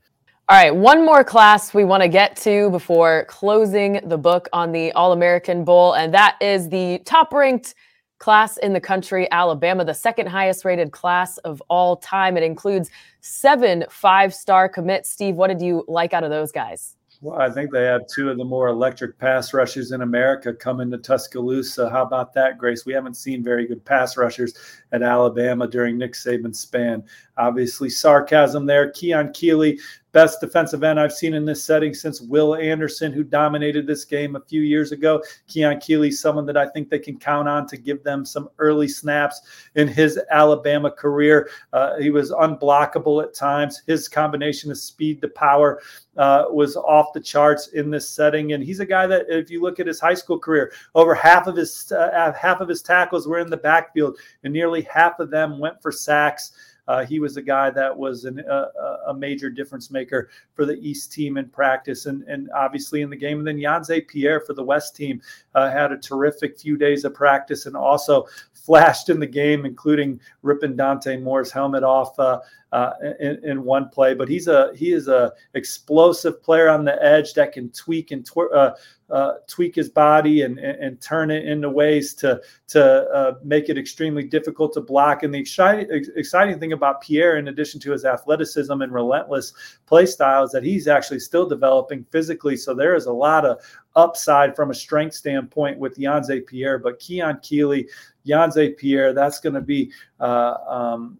All 0.51 0.57
right, 0.57 0.75
one 0.75 1.07
more 1.07 1.23
class 1.23 1.73
we 1.73 1.85
want 1.85 2.03
to 2.03 2.09
get 2.09 2.35
to 2.39 2.71
before 2.71 3.25
closing 3.29 4.01
the 4.03 4.19
book 4.19 4.49
on 4.53 4.73
the 4.73 4.91
All 4.95 5.13
American 5.13 5.63
Bowl, 5.63 5.93
and 5.93 6.13
that 6.13 6.37
is 6.41 6.69
the 6.69 7.01
top 7.05 7.33
ranked 7.33 7.77
class 8.19 8.57
in 8.57 8.73
the 8.73 8.81
country, 8.81 9.31
Alabama, 9.31 9.85
the 9.85 9.95
second 9.95 10.27
highest 10.27 10.65
rated 10.65 10.91
class 10.91 11.39
of 11.39 11.63
all 11.71 11.95
time. 11.95 12.37
It 12.37 12.43
includes 12.43 12.91
seven 13.21 13.85
five 13.91 14.35
star 14.35 14.69
commits. 14.69 15.09
Steve, 15.09 15.37
what 15.37 15.47
did 15.47 15.63
you 15.63 15.85
like 15.87 16.13
out 16.15 16.25
of 16.25 16.31
those 16.31 16.51
guys? 16.51 16.97
Well, 17.23 17.39
I 17.39 17.51
think 17.51 17.71
they 17.71 17.85
have 17.85 18.07
two 18.07 18.31
of 18.31 18.39
the 18.39 18.45
more 18.47 18.69
electric 18.69 19.19
pass 19.19 19.53
rushers 19.53 19.93
in 19.93 20.01
America 20.01 20.55
coming 20.55 20.91
to 20.91 20.97
Tuscaloosa. 20.97 21.91
How 21.91 22.03
about 22.03 22.33
that, 22.33 22.57
Grace? 22.57 22.87
We 22.87 22.95
haven't 22.95 23.13
seen 23.13 23.45
very 23.45 23.67
good 23.67 23.85
pass 23.85 24.17
rushers 24.17 24.55
at 24.93 25.03
Alabama 25.03 25.69
during 25.69 25.99
Nick 25.99 26.15
Saban's 26.15 26.61
span. 26.61 27.05
Obviously, 27.37 27.91
sarcasm 27.91 28.65
there. 28.65 28.91
Keon 28.93 29.35
Keeley, 29.35 29.79
best 30.13 30.41
defensive 30.41 30.83
end 30.83 30.99
I've 30.99 31.13
seen 31.13 31.35
in 31.35 31.45
this 31.45 31.65
setting 31.65 31.95
since 31.95 32.21
Will 32.21 32.55
Anderson, 32.57 33.13
who 33.13 33.23
dominated 33.25 33.87
this 33.87 34.05
game 34.05 34.37
a 34.37 34.41
few 34.41 34.63
years 34.63 34.93
ago. 34.93 35.23
Keon 35.47 35.81
Keeley, 35.81 36.11
someone 36.11 36.47
that 36.47 36.57
I 36.57 36.69
think 36.69 36.91
they 36.91 36.99
can 36.99 37.19
count 37.19 37.49
on 37.49 37.67
to 37.69 37.77
give 37.77 38.03
them 38.03 38.25
some 38.25 38.49
early 38.59 38.89
snaps 38.89 39.43
in 39.75 39.89
his 39.89 40.19
Alabama 40.31 40.91
career. 40.91 41.51
Uh, 41.73 41.97
he 41.99 42.11
was 42.11 42.31
unblockable 42.31 43.23
at 43.23 43.35
times. 43.35 43.83
His 43.87 44.09
combination 44.09 44.71
of 44.71 44.79
speed 44.79 45.21
to 45.23 45.29
power 45.29 45.81
uh, 46.17 46.45
was 46.51 46.77
off 46.77 47.13
the 47.13 47.21
charts 47.21 47.69
in 47.69 47.91
this 47.91 48.09
setting. 48.09 48.53
And 48.53 48.63
he's 48.63 48.81
a 48.81 48.87
guy 48.87 49.07
that, 49.07 49.27
if 49.29 49.51
you 49.51 49.63
look 49.63 49.81
at 49.81 49.87
his 49.87 50.01
high 50.01 50.15
school 50.15 50.39
career, 50.39 50.73
over 50.95 51.15
half 51.15 51.47
of 51.47 51.57
his 51.57 51.93
uh, 51.93 52.33
half 52.33 52.61
of 52.61 52.69
his 52.69 52.83
tackles 52.83 53.27
were 53.27 53.39
in 53.39 53.51
the 53.51 53.57
backfield, 53.57 54.19
and 54.45 54.53
nearly 54.53 54.83
half 54.83 55.19
of 55.21 55.31
them 55.31 55.59
went 55.59 55.81
for 55.81 55.93
sacks. 55.93 56.53
Uh, 56.91 57.07
he 57.07 57.21
was 57.21 57.37
a 57.37 57.43
guy 57.43 57.71
that 57.71 57.97
was 57.97 58.25
an, 58.25 58.41
uh, 58.51 58.67
a 59.07 59.15
major 59.15 59.49
difference 59.49 59.93
maker 59.93 60.29
for 60.55 60.67
the 60.67 60.77
East 60.81 61.13
team 61.13 61.37
in 61.37 61.49
practice 61.49 62.07
and, 62.07 62.25
and 62.25 62.51
obviously 62.53 63.03
in 63.03 63.09
the 63.09 63.15
game. 63.15 63.39
And 63.39 63.47
then 63.47 63.59
Yhonzae 63.59 64.09
Pierre 64.09 64.41
for 64.41 64.55
the 64.55 64.65
West 64.65 64.97
team 64.97 65.23
uh, 65.55 65.71
had 65.71 65.93
a 65.93 65.97
terrific 65.97 66.59
few 66.59 66.77
days 66.77 67.05
of 67.05 67.15
practice 67.15 67.67
and 67.67 67.77
also 67.77 68.27
flashed 68.55 69.09
in 69.09 69.21
the 69.21 69.27
game, 69.27 69.67
including 69.67 70.19
ripping 70.43 70.75
Dante 70.75 71.17
Moore's 71.17 71.53
helmet 71.53 71.85
off 71.85 72.19
uh, 72.19 72.41
uh, 72.73 72.95
in, 73.21 73.39
in, 73.45 73.63
one 73.63 73.89
play. 73.89 74.13
But 74.13 74.29
he's 74.29 74.49
a 74.49 74.73
he 74.75 74.93
is 74.93 75.07
a 75.07 75.33
explosive 75.55 76.43
player 76.43 76.69
on 76.69 76.85
the 76.85 77.01
edge 77.01 77.35
that 77.35 77.53
can 77.53 77.71
tweak 77.71 78.11
and 78.11 78.27
tw- 78.27 78.53
uh, 78.53 78.75
uh, 79.11 79.35
tweak 79.47 79.75
his 79.75 79.89
body 79.89 80.43
and, 80.43 80.59
and, 80.59 80.83
and, 80.83 81.01
turn 81.01 81.31
it 81.31 81.45
into 81.45 81.69
ways 81.69 82.15
to 82.15 82.41
to 82.69 82.85
uh, 83.11 83.35
make 83.43 83.69
it 83.69 83.77
extremely 83.77 84.23
difficult 84.23 84.73
to 84.73 84.81
block. 84.81 85.23
And 85.23 85.35
the 85.35 85.39
exciting 85.39 85.89
exciting 86.17 86.61
thing 86.61 86.73
about 86.73 87.01
Pierre, 87.01 87.37
in 87.37 87.49
addition 87.49 87.81
to 87.81 87.93
his 87.93 88.05
athleticism 88.05 88.73
and 88.73 88.93
relentless 88.93 89.53
play 89.87 90.07
style, 90.07 90.45
is 90.45 90.53
that 90.53 90.63
he's 90.63 90.87
actually 90.89 91.21
still 91.21 91.49
developing 91.49 92.05
physically. 92.11 92.57
So 92.57 92.75
there 92.75 92.95
is 92.95 93.07
a 93.07 93.13
lot 93.13 93.45
of 93.45 93.61
upside 93.97 94.55
from 94.55 94.71
a 94.71 94.75
strength 94.75 95.15
standpoint 95.15 95.79
with 95.79 95.97
Yhonzae 95.97 96.47
Pierre. 96.47 96.79
But 96.79 97.01
Keon 97.01 97.41
Keeley, 97.43 97.89
Yhonzae 98.27 98.77
Pierre, 98.77 99.13
that's 99.13 99.41
going 99.41 99.55
to 99.55 99.61
be. 99.61 99.93
Uh, 100.21 100.55
um, 100.69 101.19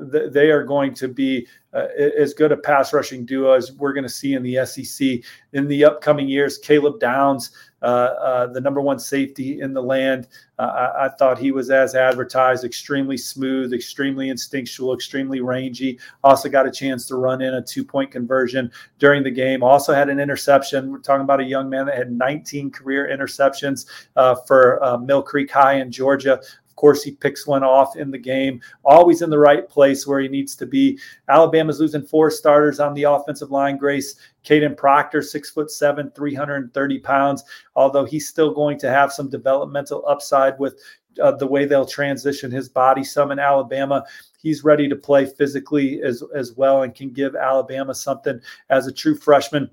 they 0.00 0.50
are 0.50 0.64
going 0.64 0.94
to 0.94 1.08
be 1.08 1.46
uh, 1.72 1.88
as 2.18 2.32
good 2.32 2.52
a 2.52 2.56
pass 2.56 2.92
rushing 2.92 3.26
duo 3.26 3.52
as 3.52 3.72
we're 3.72 3.92
going 3.92 4.04
to 4.04 4.08
see 4.08 4.34
in 4.34 4.42
the 4.42 4.64
SEC 4.64 5.20
in 5.52 5.68
the 5.68 5.84
upcoming 5.84 6.28
years. 6.28 6.58
Caleb 6.58 6.98
Downs, 7.00 7.50
uh, 7.82 7.84
uh, 7.84 8.46
the 8.46 8.60
number 8.60 8.80
one 8.80 8.98
safety 8.98 9.60
in 9.60 9.74
the 9.74 9.82
land, 9.82 10.28
uh, 10.58 10.62
I, 10.62 11.04
I, 11.04 11.08
thought 11.10 11.38
he 11.38 11.52
was 11.52 11.70
as 11.70 11.94
advertised, 11.94 12.64
extremely 12.64 13.18
smooth, 13.18 13.74
extremely 13.74 14.30
instinctual, 14.30 14.94
extremely 14.94 15.40
rangy. 15.40 15.98
Also 16.24 16.48
got 16.48 16.66
a 16.66 16.70
chance 16.70 17.06
to 17.08 17.16
run 17.16 17.42
in 17.42 17.54
a 17.54 17.62
two 17.62 17.84
point 17.84 18.10
conversion 18.10 18.70
during 18.98 19.22
the 19.22 19.30
game. 19.30 19.62
Also 19.62 19.92
had 19.92 20.08
an 20.08 20.18
interception. 20.18 20.90
We're 20.90 20.98
talking 20.98 21.24
about 21.24 21.40
a 21.40 21.44
young 21.44 21.68
man 21.68 21.84
that 21.86 21.96
had 21.96 22.10
19 22.10 22.70
career 22.70 23.08
interceptions 23.14 23.86
uh, 24.16 24.36
for 24.46 24.82
uh, 24.82 24.96
Mill 24.96 25.22
Creek 25.22 25.50
High 25.50 25.74
in 25.74 25.90
Georgia 25.90 26.40
course, 26.76 27.02
he 27.02 27.12
picks 27.12 27.46
one 27.46 27.64
off 27.64 27.96
in 27.96 28.10
the 28.10 28.18
game, 28.18 28.60
always 28.84 29.22
in 29.22 29.30
the 29.30 29.38
right 29.38 29.68
place 29.68 30.06
where 30.06 30.20
he 30.20 30.28
needs 30.28 30.54
to 30.56 30.66
be. 30.66 30.98
Alabama's 31.28 31.80
losing 31.80 32.06
four 32.06 32.30
starters 32.30 32.78
on 32.80 32.94
the 32.94 33.04
offensive 33.04 33.50
line. 33.50 33.76
Grace 33.76 34.16
Kadyn 34.44 34.76
Proctor, 34.76 35.22
six 35.22 35.50
foot 35.50 35.70
seven, 35.70 36.10
330 36.14 36.98
pounds, 37.00 37.44
although 37.74 38.04
he's 38.04 38.28
still 38.28 38.52
going 38.52 38.78
to 38.78 38.88
have 38.90 39.12
some 39.12 39.28
developmental 39.28 40.04
upside 40.06 40.58
with 40.58 40.80
uh, 41.22 41.32
the 41.32 41.46
way 41.46 41.64
they'll 41.64 41.86
transition 41.86 42.50
his 42.50 42.68
body 42.68 43.02
some 43.02 43.30
in 43.30 43.38
Alabama. 43.38 44.04
He's 44.40 44.64
ready 44.64 44.88
to 44.88 44.96
play 44.96 45.26
physically 45.26 46.02
as, 46.02 46.22
as 46.34 46.52
well 46.52 46.82
and 46.82 46.94
can 46.94 47.10
give 47.10 47.34
Alabama 47.34 47.94
something 47.94 48.40
as 48.68 48.86
a 48.86 48.92
true 48.92 49.16
freshman 49.16 49.70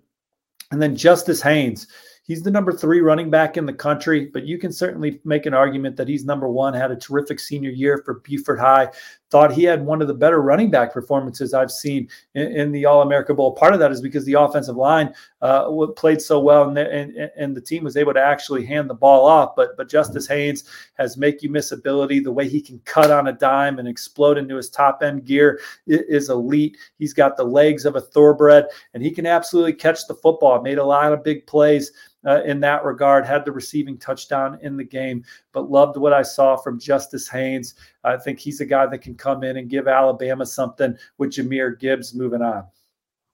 And 0.71 0.81
then 0.81 0.95
Justice 0.95 1.41
Haynes. 1.41 1.87
He's 2.25 2.41
the 2.41 2.51
number 2.51 2.71
three 2.71 3.01
running 3.01 3.29
back 3.29 3.57
in 3.57 3.65
the 3.65 3.73
country, 3.73 4.29
but 4.31 4.45
you 4.45 4.57
can 4.57 4.71
certainly 4.71 5.19
make 5.25 5.45
an 5.45 5.53
argument 5.53 5.97
that 5.97 6.07
he's 6.07 6.23
number 6.23 6.47
one. 6.47 6.73
Had 6.73 6.89
a 6.89 6.95
terrific 6.95 7.38
senior 7.38 7.69
year 7.69 8.01
for 8.05 8.21
Buford 8.21 8.59
High. 8.59 8.89
Thought 9.29 9.51
he 9.51 9.63
had 9.63 9.86
one 9.86 10.01
of 10.01 10.07
the 10.07 10.13
better 10.13 10.41
running 10.41 10.71
back 10.71 10.93
performances 10.93 11.53
I've 11.53 11.71
seen 11.71 12.07
in, 12.36 12.47
in 12.55 12.71
the 12.71 12.86
All 12.86 13.01
America 13.01 13.33
Bowl. 13.33 13.51
Part 13.51 13.73
of 13.73 13.79
that 13.79 13.91
is 13.91 13.99
because 13.99 14.23
the 14.23 14.39
offensive 14.39 14.77
line 14.77 15.13
uh, 15.41 15.69
played 15.97 16.21
so 16.21 16.39
well, 16.39 16.69
and 16.69 16.77
and, 16.77 17.29
and 17.36 17.57
the 17.57 17.62
team 17.62 17.83
was 17.83 17.97
able 17.97 18.13
to 18.13 18.21
actually 18.21 18.65
hand 18.65 18.89
the 18.89 18.93
ball 18.93 19.25
off. 19.25 19.53
But 19.57 19.75
but 19.75 19.89
Justice 19.89 20.27
Haynes 20.27 20.63
has 20.93 21.17
make 21.17 21.43
you 21.43 21.49
miss 21.49 21.73
ability. 21.73 22.19
The 22.19 22.31
way 22.31 22.47
he 22.47 22.62
can 22.62 22.79
cut 22.86 23.12
on 23.12 23.27
a 23.27 23.33
dime 23.33 23.79
and 23.79 23.88
explode 23.88 24.38
into 24.38 24.55
his 24.55 24.69
top 24.69 25.03
end 25.03 25.25
gear 25.25 25.59
is 25.88 26.29
elite. 26.29 26.77
He's 26.99 27.13
got 27.13 27.36
the 27.36 27.43
legs 27.43 27.86
of 27.86 27.97
a 27.97 28.01
thoroughbred, 28.01 28.67
and 28.93 29.03
he 29.03 29.12
can 29.12 29.25
absolutely 29.25 29.73
catch 29.73 30.07
the 30.07 30.15
football. 30.15 30.62
Made 30.62 30.77
a 30.77 30.86
lot 30.86 31.12
of 31.12 31.23
big 31.23 31.45
plays 31.47 31.91
uh, 32.25 32.43
in 32.43 32.59
that 32.62 32.83
regard, 32.83 33.25
had 33.25 33.45
the 33.45 33.51
receiving 33.51 33.97
touchdown 33.97 34.57
in 34.62 34.77
the 34.77 34.83
game, 34.83 35.23
but 35.51 35.69
loved 35.69 35.97
what 35.97 36.13
I 36.13 36.21
saw 36.21 36.55
from 36.55 36.79
Justice 36.79 37.27
Haynes. 37.27 37.75
I 38.03 38.17
think 38.17 38.39
he's 38.39 38.62
a 38.62 38.65
guy 38.65 38.86
that 38.88 38.99
can 38.99 39.15
come 39.15 39.43
in 39.43 39.57
and 39.57 39.69
give 39.69 39.88
Alabama 39.88 40.45
something 40.45 40.95
with 41.17 41.31
Jahmyr 41.31 41.79
Gibbs 41.79 42.13
moving 42.13 42.41
on. 42.41 42.65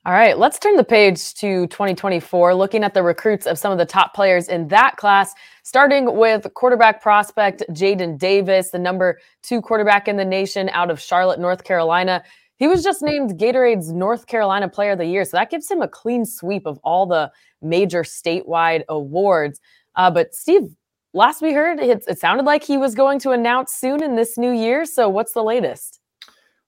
All 0.05 0.13
right, 0.13 0.39
let's 0.39 0.57
turn 0.57 0.77
the 0.77 0.83
page 0.83 1.33
to 1.35 1.67
2024, 1.67 2.55
looking 2.55 2.85
at 2.85 2.93
the 2.93 3.03
recruits 3.03 3.45
of 3.45 3.59
some 3.59 3.73
of 3.73 3.77
the 3.77 3.85
top 3.85 4.13
players 4.13 4.47
in 4.47 4.69
that 4.69 4.95
class, 4.95 5.33
starting 5.63 6.15
with 6.15 6.47
quarterback 6.53 7.01
prospect 7.01 7.63
Jadyn 7.71 8.17
Davis, 8.17 8.69
the 8.69 8.79
number 8.79 9.19
two 9.43 9.61
quarterback 9.61 10.07
in 10.07 10.15
the 10.15 10.23
nation 10.23 10.69
out 10.69 10.89
of 10.89 11.01
Charlotte, 11.01 11.37
North 11.37 11.65
Carolina. 11.65 12.23
He 12.59 12.67
was 12.67 12.83
just 12.83 13.01
named 13.01 13.39
Gatorade's 13.39 13.91
North 13.91 14.27
Carolina 14.27 14.67
Player 14.67 14.91
of 14.91 14.97
the 14.97 15.05
Year. 15.05 15.23
So 15.23 15.37
that 15.37 15.49
gives 15.49 15.71
him 15.71 15.81
a 15.81 15.87
clean 15.87 16.25
sweep 16.25 16.67
of 16.67 16.77
all 16.83 17.05
the 17.05 17.31
major 17.61 18.03
statewide 18.03 18.83
awards. 18.89 19.61
Uh, 19.95 20.11
but 20.11 20.35
Steve, 20.35 20.75
last 21.13 21.41
we 21.41 21.53
heard, 21.53 21.79
it, 21.79 22.03
it 22.07 22.19
sounded 22.19 22.45
like 22.45 22.63
he 22.63 22.77
was 22.77 22.95
going 22.95 23.17
to 23.19 23.31
announce 23.31 23.73
soon 23.73 24.03
in 24.03 24.15
this 24.15 24.37
new 24.37 24.51
year. 24.51 24.85
So 24.85 25.07
what's 25.07 25.33
the 25.33 25.43
latest? 25.43 25.98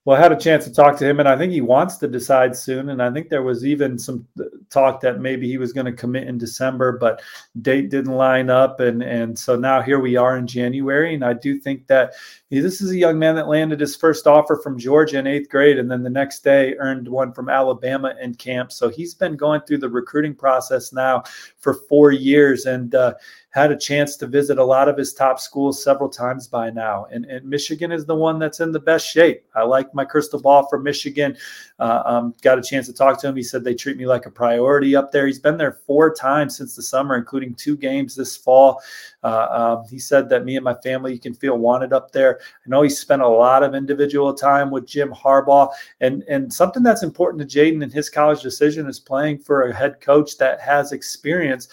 Well, 0.04 0.16
I 0.16 0.20
had 0.20 0.32
a 0.32 0.36
chance 0.36 0.64
to 0.64 0.72
talk 0.72 0.98
to 0.98 1.08
him, 1.08 1.20
and 1.20 1.28
I 1.28 1.38
think 1.38 1.52
he 1.52 1.60
wants 1.60 1.96
to 1.98 2.08
decide 2.08 2.56
soon. 2.56 2.88
And 2.88 3.00
I 3.00 3.12
think 3.12 3.28
there 3.28 3.44
was 3.44 3.64
even 3.64 3.96
some 3.96 4.26
talk 4.68 5.00
that 5.02 5.20
maybe 5.20 5.46
he 5.46 5.58
was 5.58 5.72
going 5.72 5.86
to 5.86 5.92
commit 5.92 6.26
in 6.26 6.38
December, 6.38 6.98
but 6.98 7.22
date 7.60 7.88
didn't 7.88 8.16
line 8.16 8.50
up, 8.50 8.80
and 8.80 9.00
and 9.00 9.38
so 9.38 9.54
now 9.54 9.80
here 9.80 10.00
we 10.00 10.16
are 10.16 10.36
in 10.36 10.46
January. 10.48 11.14
And 11.14 11.24
I 11.24 11.34
do 11.34 11.56
think 11.56 11.86
that 11.86 12.14
this 12.50 12.80
is 12.80 12.90
a 12.90 12.96
young 12.96 13.16
man 13.16 13.36
that 13.36 13.46
landed 13.46 13.78
his 13.78 13.94
first 13.94 14.26
offer 14.26 14.56
from 14.56 14.76
Georgia 14.76 15.20
in 15.20 15.28
eighth 15.28 15.48
grade, 15.48 15.78
and 15.78 15.88
then 15.88 16.02
the 16.02 16.10
next 16.10 16.42
day 16.42 16.74
earned 16.80 17.06
one 17.06 17.32
from 17.32 17.48
Alabama 17.48 18.12
in 18.20 18.34
camp. 18.34 18.72
So 18.72 18.88
he's 18.88 19.14
been 19.14 19.36
going 19.36 19.60
through 19.60 19.78
the 19.78 19.88
recruiting 19.88 20.34
process 20.34 20.92
now 20.92 21.22
for 21.58 21.74
four 21.74 22.10
years, 22.10 22.66
and 22.66 22.92
uh, 22.96 23.14
had 23.52 23.70
a 23.70 23.76
chance 23.76 24.16
to 24.16 24.26
visit 24.26 24.56
a 24.56 24.64
lot 24.64 24.88
of 24.88 24.96
his 24.96 25.12
top 25.12 25.38
schools 25.38 25.84
several 25.84 26.08
times 26.08 26.48
by 26.48 26.70
now. 26.70 27.06
And, 27.12 27.26
and 27.26 27.44
Michigan 27.44 27.92
is 27.92 28.06
the 28.06 28.14
one 28.14 28.38
that's 28.38 28.60
in 28.60 28.72
the 28.72 28.80
best 28.80 29.06
shape. 29.06 29.44
I 29.54 29.62
like 29.62 29.94
my 29.94 30.06
crystal 30.06 30.40
ball 30.40 30.66
for 30.68 30.78
Michigan. 30.78 31.36
Uh, 31.78 32.02
um, 32.06 32.34
got 32.40 32.58
a 32.58 32.62
chance 32.62 32.86
to 32.86 32.94
talk 32.94 33.20
to 33.20 33.28
him. 33.28 33.36
He 33.36 33.42
said 33.42 33.62
they 33.62 33.74
treat 33.74 33.98
me 33.98 34.06
like 34.06 34.24
a 34.24 34.30
priority 34.30 34.96
up 34.96 35.12
there. 35.12 35.26
He's 35.26 35.38
been 35.38 35.58
there 35.58 35.80
four 35.86 36.14
times 36.14 36.56
since 36.56 36.74
the 36.74 36.82
summer, 36.82 37.14
including 37.14 37.54
two 37.54 37.76
games 37.76 38.16
this 38.16 38.38
fall. 38.38 38.80
Uh, 39.22 39.46
um, 39.50 39.84
he 39.90 39.98
said 39.98 40.30
that 40.30 40.46
me 40.46 40.56
and 40.56 40.64
my 40.64 40.74
family, 40.82 41.12
you 41.12 41.20
can 41.20 41.34
feel 41.34 41.58
wanted 41.58 41.92
up 41.92 42.10
there. 42.10 42.40
I 42.40 42.70
know 42.70 42.80
he 42.80 42.88
spent 42.88 43.20
a 43.20 43.28
lot 43.28 43.62
of 43.62 43.74
individual 43.74 44.32
time 44.32 44.70
with 44.70 44.86
Jim 44.86 45.12
Harbaugh. 45.12 45.68
And, 46.00 46.22
and 46.22 46.50
something 46.50 46.82
that's 46.82 47.02
important 47.02 47.46
to 47.46 47.58
Jadyn 47.58 47.82
in 47.82 47.90
his 47.90 48.08
college 48.08 48.40
decision 48.40 48.88
is 48.88 48.98
playing 48.98 49.40
for 49.40 49.68
a 49.68 49.74
head 49.74 50.00
coach 50.00 50.38
that 50.38 50.58
has 50.62 50.92
experience 50.92 51.68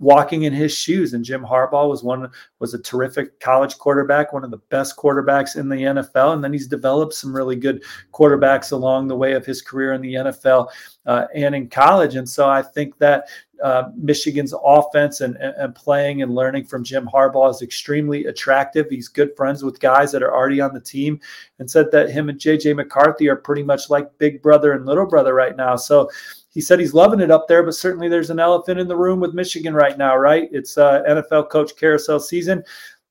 walking 0.00 0.44
in 0.44 0.52
his 0.52 0.72
shoes. 0.72 1.12
And 1.12 1.24
Jim 1.24 1.44
Harbaugh 1.44 1.88
was 1.88 2.02
one 2.02 2.28
was 2.58 2.74
a 2.74 2.78
terrific 2.78 3.38
college 3.38 3.78
quarterback, 3.78 4.32
one 4.32 4.44
of 4.44 4.50
the 4.50 4.58
best 4.70 4.96
quarterbacks 4.96 5.56
in 5.56 5.68
the 5.68 5.76
NFL, 5.76 6.32
and 6.32 6.42
then 6.42 6.52
he's 6.52 6.66
developed 6.66 7.14
some 7.14 7.36
really 7.36 7.56
good 7.56 7.84
quarterbacks 8.12 8.72
along 8.72 9.06
the 9.06 9.16
way 9.16 9.34
of 9.34 9.46
his 9.46 9.62
career 9.62 9.92
in 9.92 10.00
the 10.00 10.14
NFL 10.14 10.68
uh, 11.06 11.26
and 11.34 11.54
in 11.54 11.68
college. 11.68 12.16
And 12.16 12.28
so 12.28 12.48
I 12.48 12.62
think 12.62 12.98
that 12.98 13.28
uh, 13.62 13.90
Michigan's 13.94 14.54
offense 14.64 15.20
and, 15.20 15.36
and, 15.36 15.74
playing 15.74 16.22
and 16.22 16.34
learning 16.34 16.64
from 16.64 16.82
Jim 16.82 17.06
Harbaugh 17.06 17.50
is 17.50 17.60
extremely 17.60 18.24
attractive. 18.24 18.88
He's 18.88 19.08
good 19.08 19.36
friends 19.36 19.62
with 19.62 19.80
guys 19.80 20.12
that 20.12 20.22
are 20.22 20.34
already 20.34 20.62
on 20.62 20.72
the 20.72 20.80
team 20.80 21.20
and 21.58 21.70
said 21.70 21.90
that 21.92 22.10
him 22.10 22.30
and 22.30 22.38
JJ 22.38 22.74
McCarthy 22.74 23.28
are 23.28 23.36
pretty 23.36 23.62
much 23.62 23.90
like 23.90 24.16
big 24.16 24.40
brother 24.40 24.72
and 24.72 24.86
little 24.86 25.04
brother 25.04 25.34
right 25.34 25.54
now. 25.54 25.76
So 25.76 26.08
he 26.50 26.60
said 26.60 26.80
he's 26.80 26.94
loving 26.94 27.20
it 27.20 27.30
up 27.30 27.46
there, 27.48 27.62
but 27.62 27.74
certainly 27.74 28.08
there's 28.08 28.30
an 28.30 28.40
elephant 28.40 28.80
in 28.80 28.88
the 28.88 28.96
room 28.96 29.20
with 29.20 29.34
Michigan 29.34 29.72
right 29.74 29.96
now, 29.96 30.16
right? 30.16 30.48
It's 30.52 30.76
uh, 30.76 31.02
NFL 31.08 31.48
coach 31.48 31.76
carousel 31.76 32.18
season. 32.18 32.64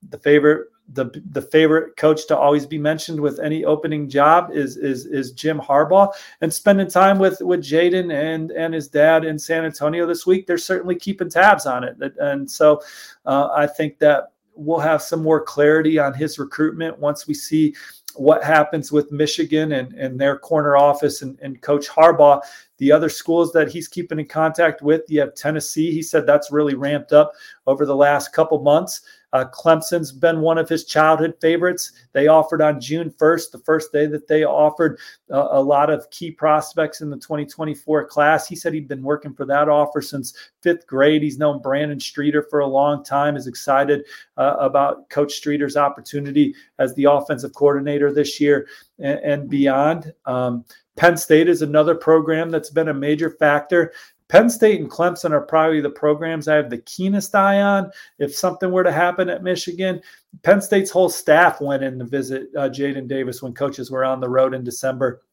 The 0.09 0.17
favorite, 0.17 0.67
the 0.93 1.09
the 1.31 1.41
favorite 1.41 1.95
coach 1.95 2.27
to 2.27 2.37
always 2.37 2.65
be 2.65 2.77
mentioned 2.77 3.19
with 3.19 3.39
any 3.39 3.63
opening 3.63 4.09
job 4.09 4.51
is 4.51 4.75
is 4.77 5.05
is 5.05 5.31
Jim 5.31 5.59
Harbaugh. 5.59 6.11
And 6.41 6.53
spending 6.53 6.89
time 6.89 7.17
with 7.17 7.39
with 7.41 7.61
Jadyn 7.61 8.13
and 8.13 8.51
and 8.51 8.73
his 8.73 8.87
dad 8.87 9.23
in 9.23 9.39
San 9.39 9.65
Antonio 9.65 10.05
this 10.05 10.25
week, 10.25 10.45
they're 10.45 10.57
certainly 10.57 10.95
keeping 10.95 11.29
tabs 11.29 11.65
on 11.65 11.83
it. 11.83 11.97
And 12.19 12.49
so 12.49 12.81
uh, 13.25 13.49
I 13.53 13.67
think 13.67 13.99
that 13.99 14.31
we'll 14.55 14.79
have 14.79 15.01
some 15.01 15.23
more 15.23 15.41
clarity 15.41 15.97
on 15.97 16.13
his 16.13 16.37
recruitment 16.37 16.99
once 16.99 17.25
we 17.27 17.33
see 17.33 17.73
what 18.15 18.43
happens 18.43 18.91
with 18.91 19.11
Michigan 19.11 19.73
and, 19.73 19.93
and 19.93 20.19
their 20.19 20.37
corner 20.37 20.77
office 20.77 21.21
and, 21.21 21.39
and 21.41 21.61
Coach 21.61 21.87
Harbaugh. 21.87 22.41
The 22.77 22.91
other 22.91 23.09
schools 23.09 23.51
that 23.53 23.71
he's 23.71 23.87
keeping 23.87 24.19
in 24.19 24.25
contact 24.25 24.81
with, 24.81 25.01
you 25.07 25.19
have 25.19 25.35
Tennessee. 25.35 25.91
He 25.91 26.01
said 26.01 26.25
that's 26.25 26.51
really 26.51 26.75
ramped 26.75 27.13
up 27.13 27.33
over 27.67 27.85
the 27.85 27.95
last 27.95 28.33
couple 28.33 28.59
months. 28.59 29.01
Uh, 29.33 29.45
Clemson's 29.45 30.11
been 30.11 30.41
one 30.41 30.57
of 30.57 30.67
his 30.67 30.85
childhood 30.85 31.35
favorites. 31.41 31.91
They 32.13 32.27
offered 32.27 32.61
on 32.61 32.81
June 32.81 33.11
1st, 33.11 33.51
the 33.51 33.59
first 33.59 33.91
day 33.91 34.05
that 34.07 34.27
they 34.27 34.43
offered 34.43 34.99
uh, 35.31 35.47
a 35.51 35.61
lot 35.61 35.89
of 35.89 36.09
key 36.09 36.31
prospects 36.31 37.01
in 37.01 37.09
the 37.09 37.17
2024 37.17 38.07
class. 38.07 38.47
He 38.47 38.55
said 38.55 38.73
he'd 38.73 38.87
been 38.87 39.03
working 39.03 39.33
for 39.33 39.45
that 39.45 39.69
offer 39.69 40.01
since 40.01 40.33
fifth 40.61 40.87
grade. 40.87 41.21
He's 41.21 41.37
known 41.37 41.61
Brandon 41.61 41.99
Streeter 41.99 42.43
for 42.49 42.59
a 42.59 42.67
long 42.67 43.03
time, 43.03 43.35
is 43.35 43.47
excited 43.47 44.05
uh, 44.37 44.55
about 44.59 45.09
Coach 45.09 45.33
Streeter's 45.33 45.77
opportunity 45.77 46.55
as 46.79 46.93
the 46.95 47.05
offensive 47.05 47.53
coordinator 47.53 48.11
this 48.11 48.39
year 48.39 48.67
and, 48.97 49.19
and 49.19 49.49
beyond. 49.49 50.13
Um, 50.25 50.65
Penn 50.95 51.15
State 51.15 51.47
is 51.47 51.61
another 51.61 51.95
program 51.95 52.49
that's 52.49 52.69
been 52.69 52.89
a 52.89 52.93
major 52.93 53.29
factor. 53.29 53.93
Penn 54.29 54.49
State 54.49 54.79
and 54.79 54.89
Clemson 54.89 55.31
are 55.31 55.41
probably 55.41 55.81
the 55.81 55.89
programs 55.89 56.47
I 56.47 56.55
have 56.55 56.69
the 56.69 56.77
keenest 56.77 57.33
eye 57.33 57.61
on. 57.61 57.91
If 58.19 58.35
something 58.35 58.71
were 58.71 58.83
to 58.83 58.91
happen 58.91 59.27
at 59.27 59.43
Michigan, 59.43 60.01
Penn 60.43 60.61
State's 60.61 60.91
whole 60.91 61.09
staff 61.09 61.59
went 61.59 61.83
in 61.83 61.97
to 61.99 62.05
visit 62.05 62.49
uh, 62.55 62.69
Jadyn 62.69 63.07
Davis 63.07 63.41
when 63.41 63.53
coaches 63.53 63.89
were 63.89 64.05
on 64.05 64.19
the 64.19 64.29
road 64.29 64.53
in 64.53 64.63
December. 64.63 65.23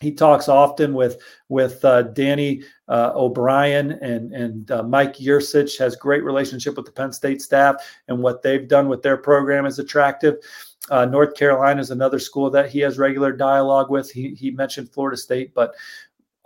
He 0.00 0.12
talks 0.12 0.46
often 0.46 0.92
with 0.92 1.22
with 1.48 1.82
uh, 1.82 2.02
Danny 2.02 2.62
uh, 2.86 3.12
O'Brien 3.14 3.92
and 3.92 4.30
and 4.34 4.70
uh, 4.70 4.82
Mike 4.82 5.16
Yurcich 5.16 5.78
has 5.78 5.96
great 5.96 6.22
relationship 6.22 6.76
with 6.76 6.84
the 6.84 6.92
Penn 6.92 7.12
State 7.12 7.40
staff 7.40 7.76
and 8.08 8.22
what 8.22 8.42
they've 8.42 8.68
done 8.68 8.88
with 8.88 9.00
their 9.00 9.16
program 9.16 9.64
is 9.64 9.78
attractive. 9.78 10.36
Uh, 10.90 11.06
North 11.06 11.34
Carolina 11.34 11.80
is 11.80 11.90
another 11.90 12.18
school 12.18 12.50
that 12.50 12.68
he 12.68 12.78
has 12.80 12.98
regular 12.98 13.32
dialogue 13.32 13.90
with. 13.90 14.10
He 14.10 14.34
he 14.34 14.50
mentioned 14.50 14.92
Florida 14.92 15.16
State, 15.16 15.54
but 15.54 15.74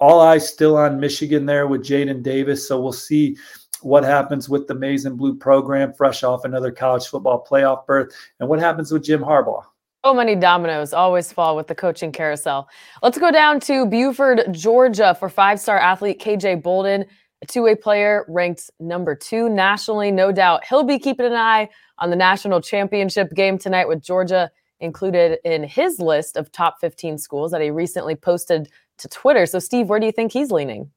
all 0.01 0.21
eyes 0.21 0.49
still 0.49 0.77
on 0.77 0.99
Michigan 0.99 1.47
there 1.47 1.67
with 1.67 1.83
Jadyn 1.83 2.23
Davis. 2.23 2.67
So 2.67 2.81
we'll 2.81 2.93
see 2.93 3.37
what 3.83 4.03
happens 4.03 4.49
with 4.49 4.67
the 4.67 4.75
Maize 4.75 5.05
and 5.05 5.17
Blue 5.17 5.35
program, 5.35 5.93
fresh 5.93 6.23
off 6.23 6.45
another 6.45 6.71
college 6.73 7.07
football 7.07 7.45
playoff 7.49 7.87
berth, 7.87 8.15
and 8.41 8.49
what 8.49 8.59
happens 8.59 8.91
with 8.91 9.05
Jim 9.05 9.21
Harbaugh. 9.21 9.65
So 10.05 10.15
many 10.15 10.35
dominoes 10.35 10.95
always 10.95 11.31
fall 11.31 11.55
with 11.57 11.67
the 11.67 11.75
coaching 11.75 12.11
carousel. 12.11 12.69
Let's 13.03 13.19
go 13.19 13.31
down 13.31 13.61
to 13.61 13.85
Buford, 13.85 14.45
Georgia 14.51 15.15
for 15.19 15.29
five 15.29 15.61
star 15.61 15.79
athlete 15.79 16.19
KJ 16.19 16.63
Bolden, 16.63 17.05
a 17.43 17.47
two 17.47 17.63
way 17.63 17.75
player 17.75 18.25
ranked 18.27 18.71
number 18.81 19.15
two 19.15 19.51
nationally. 19.51 20.11
No 20.11 20.33
doubt 20.33 20.65
he'll 20.65 20.85
be 20.85 20.99
keeping 20.99 21.27
an 21.27 21.35
eye 21.35 21.69
on 21.99 22.09
the 22.09 22.17
national 22.17 22.63
championship 22.63 23.35
game 23.35 23.59
tonight 23.59 23.89
with 23.89 24.03
Georgia 24.03 24.51
included 24.81 25.39
in 25.45 25.63
his 25.63 26.01
list 26.01 26.39
of 26.39 26.51
top 26.51 26.81
15 26.81 27.19
schools 27.19 27.53
that 27.53 27.61
he 27.61 27.71
recently 27.71 28.15
posted 28.15 28.71
to 29.01 29.09
Twitter. 29.09 29.47
So, 29.47 29.59
Steve, 29.59 29.89
where 29.89 30.01
do 30.01 30.07
you 30.07 30.13
think 30.13 30.33
he's 30.33 30.51
leaning? 30.51 30.91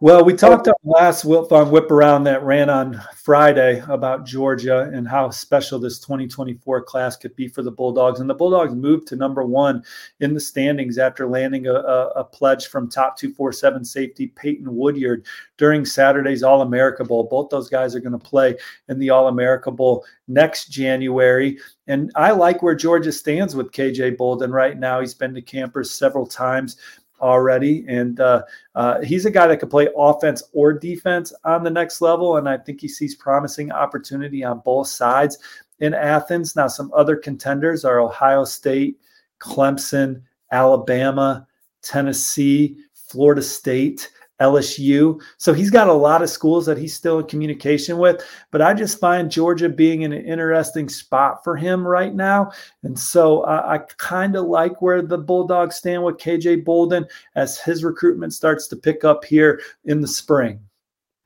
Well, 0.00 0.24
we 0.24 0.34
talked 0.34 0.68
on 0.68 0.74
last 0.84 1.24
Wiltfong 1.24 1.72
Whip 1.72 1.90
Around 1.90 2.22
that 2.22 2.44
ran 2.44 2.70
on 2.70 3.02
Friday 3.16 3.82
about 3.88 4.24
Georgia 4.24 4.82
and 4.94 5.08
how 5.08 5.28
special 5.30 5.80
this 5.80 5.98
2024 5.98 6.84
class 6.84 7.16
could 7.16 7.34
be 7.34 7.48
for 7.48 7.62
the 7.64 7.72
Bulldogs. 7.72 8.20
And 8.20 8.30
the 8.30 8.34
Bulldogs 8.34 8.76
moved 8.76 9.08
to 9.08 9.16
number 9.16 9.42
one 9.42 9.82
in 10.20 10.34
the 10.34 10.40
standings 10.40 10.98
after 10.98 11.26
landing 11.26 11.66
a, 11.66 11.74
a, 11.74 12.06
a 12.10 12.24
pledge 12.24 12.68
from 12.68 12.88
top 12.88 13.16
247 13.18 13.84
safety 13.84 14.28
Peyton 14.28 14.72
Woodyard 14.72 15.26
during 15.56 15.84
Saturday's 15.84 16.44
All 16.44 16.62
America 16.62 17.02
Bowl. 17.02 17.24
Both 17.24 17.50
those 17.50 17.68
guys 17.68 17.96
are 17.96 18.00
going 18.00 18.12
to 18.12 18.18
play 18.18 18.54
in 18.88 19.00
the 19.00 19.10
All 19.10 19.26
America 19.26 19.72
Bowl 19.72 20.04
next 20.28 20.66
January. 20.66 21.58
And 21.88 22.12
I 22.14 22.30
like 22.30 22.62
where 22.62 22.76
Georgia 22.76 23.10
stands 23.10 23.56
with 23.56 23.72
KJ 23.72 24.16
Bolden 24.16 24.52
right 24.52 24.78
now. 24.78 25.00
He's 25.00 25.14
been 25.14 25.34
to 25.34 25.42
campers 25.42 25.90
several 25.90 26.26
times 26.26 26.76
already. 27.20 27.84
And 27.88 28.20
uh, 28.20 28.42
uh, 28.74 29.00
he's 29.00 29.26
a 29.26 29.30
guy 29.30 29.46
that 29.46 29.58
could 29.58 29.70
play 29.70 29.88
offense 29.96 30.42
or 30.52 30.72
defense 30.72 31.32
on 31.44 31.62
the 31.64 31.70
next 31.70 32.00
level. 32.00 32.36
And 32.36 32.48
I 32.48 32.58
think 32.58 32.80
he 32.80 32.88
sees 32.88 33.14
promising 33.14 33.72
opportunity 33.72 34.44
on 34.44 34.60
both 34.64 34.88
sides 34.88 35.38
in 35.80 35.94
Athens. 35.94 36.56
Now, 36.56 36.68
some 36.68 36.92
other 36.94 37.16
contenders 37.16 37.84
are 37.84 38.00
Ohio 38.00 38.44
State, 38.44 38.98
Clemson, 39.40 40.22
Alabama, 40.52 41.46
Tennessee, 41.82 42.76
Florida 42.94 43.42
State. 43.42 44.10
LSU. 44.40 45.20
So 45.36 45.52
he's 45.52 45.70
got 45.70 45.88
a 45.88 45.92
lot 45.92 46.22
of 46.22 46.30
schools 46.30 46.66
that 46.66 46.78
he's 46.78 46.94
still 46.94 47.18
in 47.18 47.26
communication 47.26 47.98
with. 47.98 48.22
But 48.50 48.62
I 48.62 48.74
just 48.74 49.00
find 49.00 49.30
Georgia 49.30 49.68
being 49.68 50.02
in 50.02 50.12
an 50.12 50.24
interesting 50.24 50.88
spot 50.88 51.42
for 51.42 51.56
him 51.56 51.86
right 51.86 52.14
now. 52.14 52.52
And 52.82 52.98
so 52.98 53.40
uh, 53.42 53.62
I 53.66 53.78
kind 53.96 54.36
of 54.36 54.46
like 54.46 54.80
where 54.80 55.02
the 55.02 55.18
Bulldogs 55.18 55.76
stand 55.76 56.04
with 56.04 56.16
KJ 56.16 56.64
Bolden 56.64 57.06
as 57.34 57.58
his 57.58 57.84
recruitment 57.84 58.32
starts 58.32 58.68
to 58.68 58.76
pick 58.76 59.04
up 59.04 59.24
here 59.24 59.60
in 59.84 60.00
the 60.00 60.08
spring. 60.08 60.60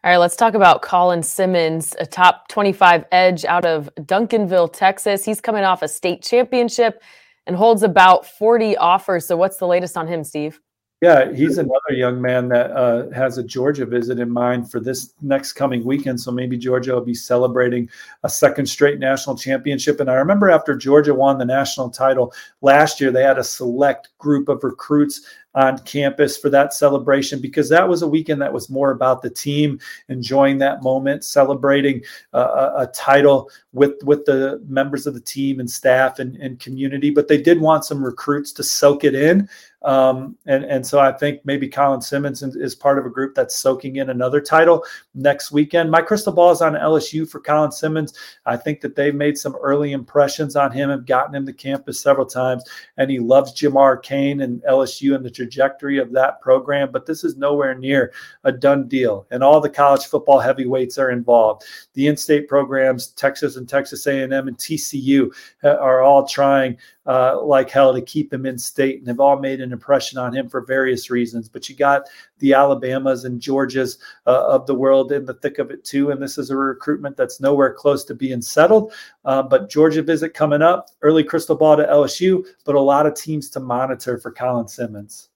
All 0.04 0.10
right, 0.10 0.16
let's 0.16 0.34
talk 0.34 0.54
about 0.54 0.82
Colin 0.82 1.22
Simmons, 1.22 1.94
a 2.00 2.06
top 2.06 2.48
25 2.48 3.04
edge 3.12 3.44
out 3.44 3.64
of 3.64 3.88
Duncanville, 4.00 4.72
Texas. 4.72 5.24
He's 5.24 5.40
coming 5.40 5.62
off 5.62 5.80
a 5.80 5.86
state 5.86 6.22
championship 6.22 7.00
and 7.46 7.54
holds 7.54 7.84
about 7.84 8.26
40 8.26 8.76
offers. 8.78 9.26
So, 9.26 9.36
what's 9.36 9.58
the 9.58 9.66
latest 9.68 9.96
on 9.96 10.08
him, 10.08 10.24
Steve? 10.24 10.60
Yeah, 11.02 11.32
he's 11.32 11.58
another 11.58 11.90
young 11.90 12.22
man 12.22 12.48
that 12.50 12.70
uh, 12.70 13.10
has 13.10 13.36
a 13.36 13.42
Georgia 13.42 13.84
visit 13.84 14.20
in 14.20 14.30
mind 14.30 14.70
for 14.70 14.78
this 14.78 15.14
next 15.20 15.54
coming 15.54 15.82
weekend. 15.82 16.20
So 16.20 16.30
maybe 16.30 16.56
Georgia 16.56 16.92
will 16.92 17.00
be 17.00 17.12
celebrating 17.12 17.90
a 18.22 18.28
second 18.28 18.66
straight 18.66 19.00
national 19.00 19.36
championship. 19.36 19.98
And 19.98 20.08
I 20.08 20.14
remember 20.14 20.48
after 20.48 20.76
Georgia 20.76 21.12
won 21.12 21.38
the 21.38 21.44
national 21.44 21.90
title 21.90 22.32
last 22.60 23.00
year, 23.00 23.10
they 23.10 23.24
had 23.24 23.36
a 23.36 23.42
select 23.42 24.10
group 24.18 24.48
of 24.48 24.62
recruits 24.62 25.22
on 25.54 25.78
campus 25.80 26.36
for 26.38 26.48
that 26.48 26.72
celebration 26.72 27.40
because 27.40 27.68
that 27.68 27.86
was 27.86 28.02
a 28.02 28.08
weekend 28.08 28.40
that 28.40 28.52
was 28.52 28.70
more 28.70 28.90
about 28.90 29.20
the 29.20 29.28
team 29.28 29.78
enjoying 30.08 30.58
that 30.58 30.82
moment, 30.82 31.24
celebrating 31.24 32.02
uh, 32.32 32.70
a, 32.76 32.86
title 32.86 33.50
with 33.72 34.02
with 34.04 34.24
the 34.24 34.62
members 34.66 35.06
of 35.06 35.14
the 35.14 35.20
team 35.20 35.60
and 35.60 35.70
staff 35.70 36.18
and, 36.18 36.36
and 36.36 36.58
community. 36.58 37.10
But 37.10 37.28
they 37.28 37.40
did 37.40 37.60
want 37.60 37.84
some 37.84 38.02
recruits 38.02 38.52
to 38.52 38.62
soak 38.62 39.04
it 39.04 39.14
in. 39.14 39.48
Um, 39.84 40.36
and, 40.46 40.64
and 40.64 40.86
so 40.86 41.00
I 41.00 41.12
think 41.12 41.40
maybe 41.44 41.68
Colin 41.68 42.00
Simmons 42.00 42.42
is 42.42 42.74
part 42.74 42.98
of 42.98 43.06
a 43.06 43.10
group 43.10 43.34
that's 43.34 43.56
soaking 43.56 43.96
in 43.96 44.10
another 44.10 44.40
title 44.40 44.84
next 45.14 45.52
weekend. 45.52 45.90
My 45.90 46.02
crystal 46.02 46.32
ball 46.32 46.52
is 46.52 46.62
on 46.62 46.74
LSU 46.74 47.28
for 47.28 47.40
Colin 47.40 47.72
Simmons. 47.72 48.14
I 48.46 48.56
think 48.56 48.80
that 48.80 48.96
they've 48.96 49.14
made 49.14 49.36
some 49.36 49.56
early 49.56 49.92
impressions 49.92 50.56
on 50.56 50.70
him, 50.72 50.90
have 50.90 51.06
gotten 51.06 51.34
him 51.34 51.46
to 51.46 51.52
campus 51.52 52.00
several 52.00 52.26
times, 52.26 52.64
and 52.96 53.10
he 53.10 53.18
loves 53.18 53.52
Jamar 53.52 54.02
Cain 54.02 54.40
and 54.42 54.62
LSU 54.62 55.14
and 55.14 55.24
the 55.24 55.30
trajectory 55.30 55.98
of 55.98 56.12
that 56.12 56.40
program. 56.40 56.90
But 56.92 57.06
this 57.06 57.24
is 57.24 57.36
nowhere 57.36 57.74
near 57.74 58.12
a 58.44 58.52
done 58.52 58.88
deal, 58.88 59.26
and 59.30 59.42
all 59.42 59.60
the 59.60 59.70
college 59.70 60.06
football 60.06 60.38
heavyweights 60.38 60.98
are 60.98 61.10
involved. 61.10 61.64
The 61.94 62.06
in-state 62.06 62.48
programs, 62.48 63.08
Texas 63.08 63.56
and 63.56 63.68
Texas 63.68 64.06
A&M 64.06 64.32
and 64.32 64.56
TCU, 64.58 65.32
uh, 65.64 65.76
are 65.76 66.02
all 66.02 66.26
trying 66.26 66.76
uh, 67.06 67.42
like 67.42 67.70
hell 67.70 67.92
to 67.92 68.00
keep 68.00 68.32
him 68.32 68.46
in 68.46 68.58
state 68.58 68.98
and 68.98 69.08
have 69.08 69.20
all 69.20 69.38
made 69.38 69.60
an 69.60 69.72
impression 69.72 70.18
on 70.18 70.34
him 70.34 70.48
for 70.48 70.60
various 70.60 71.10
reasons. 71.10 71.48
But 71.48 71.68
you 71.68 71.74
got 71.74 72.08
the 72.38 72.54
Alabamas 72.54 73.24
and 73.24 73.40
Georgias 73.40 73.98
uh, 74.26 74.46
of 74.46 74.66
the 74.66 74.74
world 74.74 75.12
in 75.12 75.24
the 75.24 75.34
thick 75.34 75.58
of 75.58 75.70
it 75.70 75.84
too. 75.84 76.10
And 76.10 76.22
this 76.22 76.38
is 76.38 76.50
a 76.50 76.56
recruitment 76.56 77.16
that's 77.16 77.40
nowhere 77.40 77.72
close 77.72 78.04
to 78.04 78.14
being 78.14 78.42
settled. 78.42 78.92
Uh, 79.24 79.42
but 79.42 79.68
Georgia 79.68 80.02
visit 80.02 80.34
coming 80.34 80.62
up, 80.62 80.90
early 81.02 81.24
crystal 81.24 81.56
ball 81.56 81.76
to 81.76 81.84
LSU, 81.84 82.44
but 82.64 82.74
a 82.74 82.80
lot 82.80 83.06
of 83.06 83.14
teams 83.14 83.48
to 83.50 83.60
monitor 83.60 84.18
for 84.18 84.30
Colin 84.30 84.68
Simmons. 84.68 85.28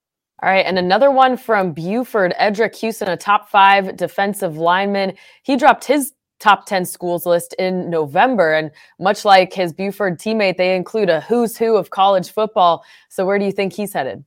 All 0.43 0.51
right, 0.51 0.67
and 0.67 0.79
another 0.79 1.11
one 1.11 1.39
from 1.39 1.73
Buford, 1.73 2.35
Eddrick 2.39 2.75
Houston, 2.77 3.09
a 3.09 3.17
top 3.17 3.49
five 3.49 3.97
defensive 3.97 4.59
lineman. 4.59 5.15
He 5.43 5.57
dropped 5.57 5.85
his 5.85 6.13
top 6.39 6.67
10 6.67 6.85
schools 6.85 7.27
list 7.27 7.55
in 7.59 7.91
November. 7.91 8.53
And 8.53 8.71
much 8.99 9.25
like 9.25 9.53
his 9.53 9.73
Buford 9.73 10.19
teammate, 10.19 10.57
they 10.57 10.77
include 10.77 11.09
a 11.11 11.21
who's 11.23 11.57
who 11.57 11.77
of 11.77 11.91
college 11.91 12.31
football. 12.31 12.85
So, 13.09 13.25
where 13.25 13.39
do 13.39 13.45
you 13.45 13.53
think 13.53 13.73
he's 13.73 13.93
headed? 13.93 14.25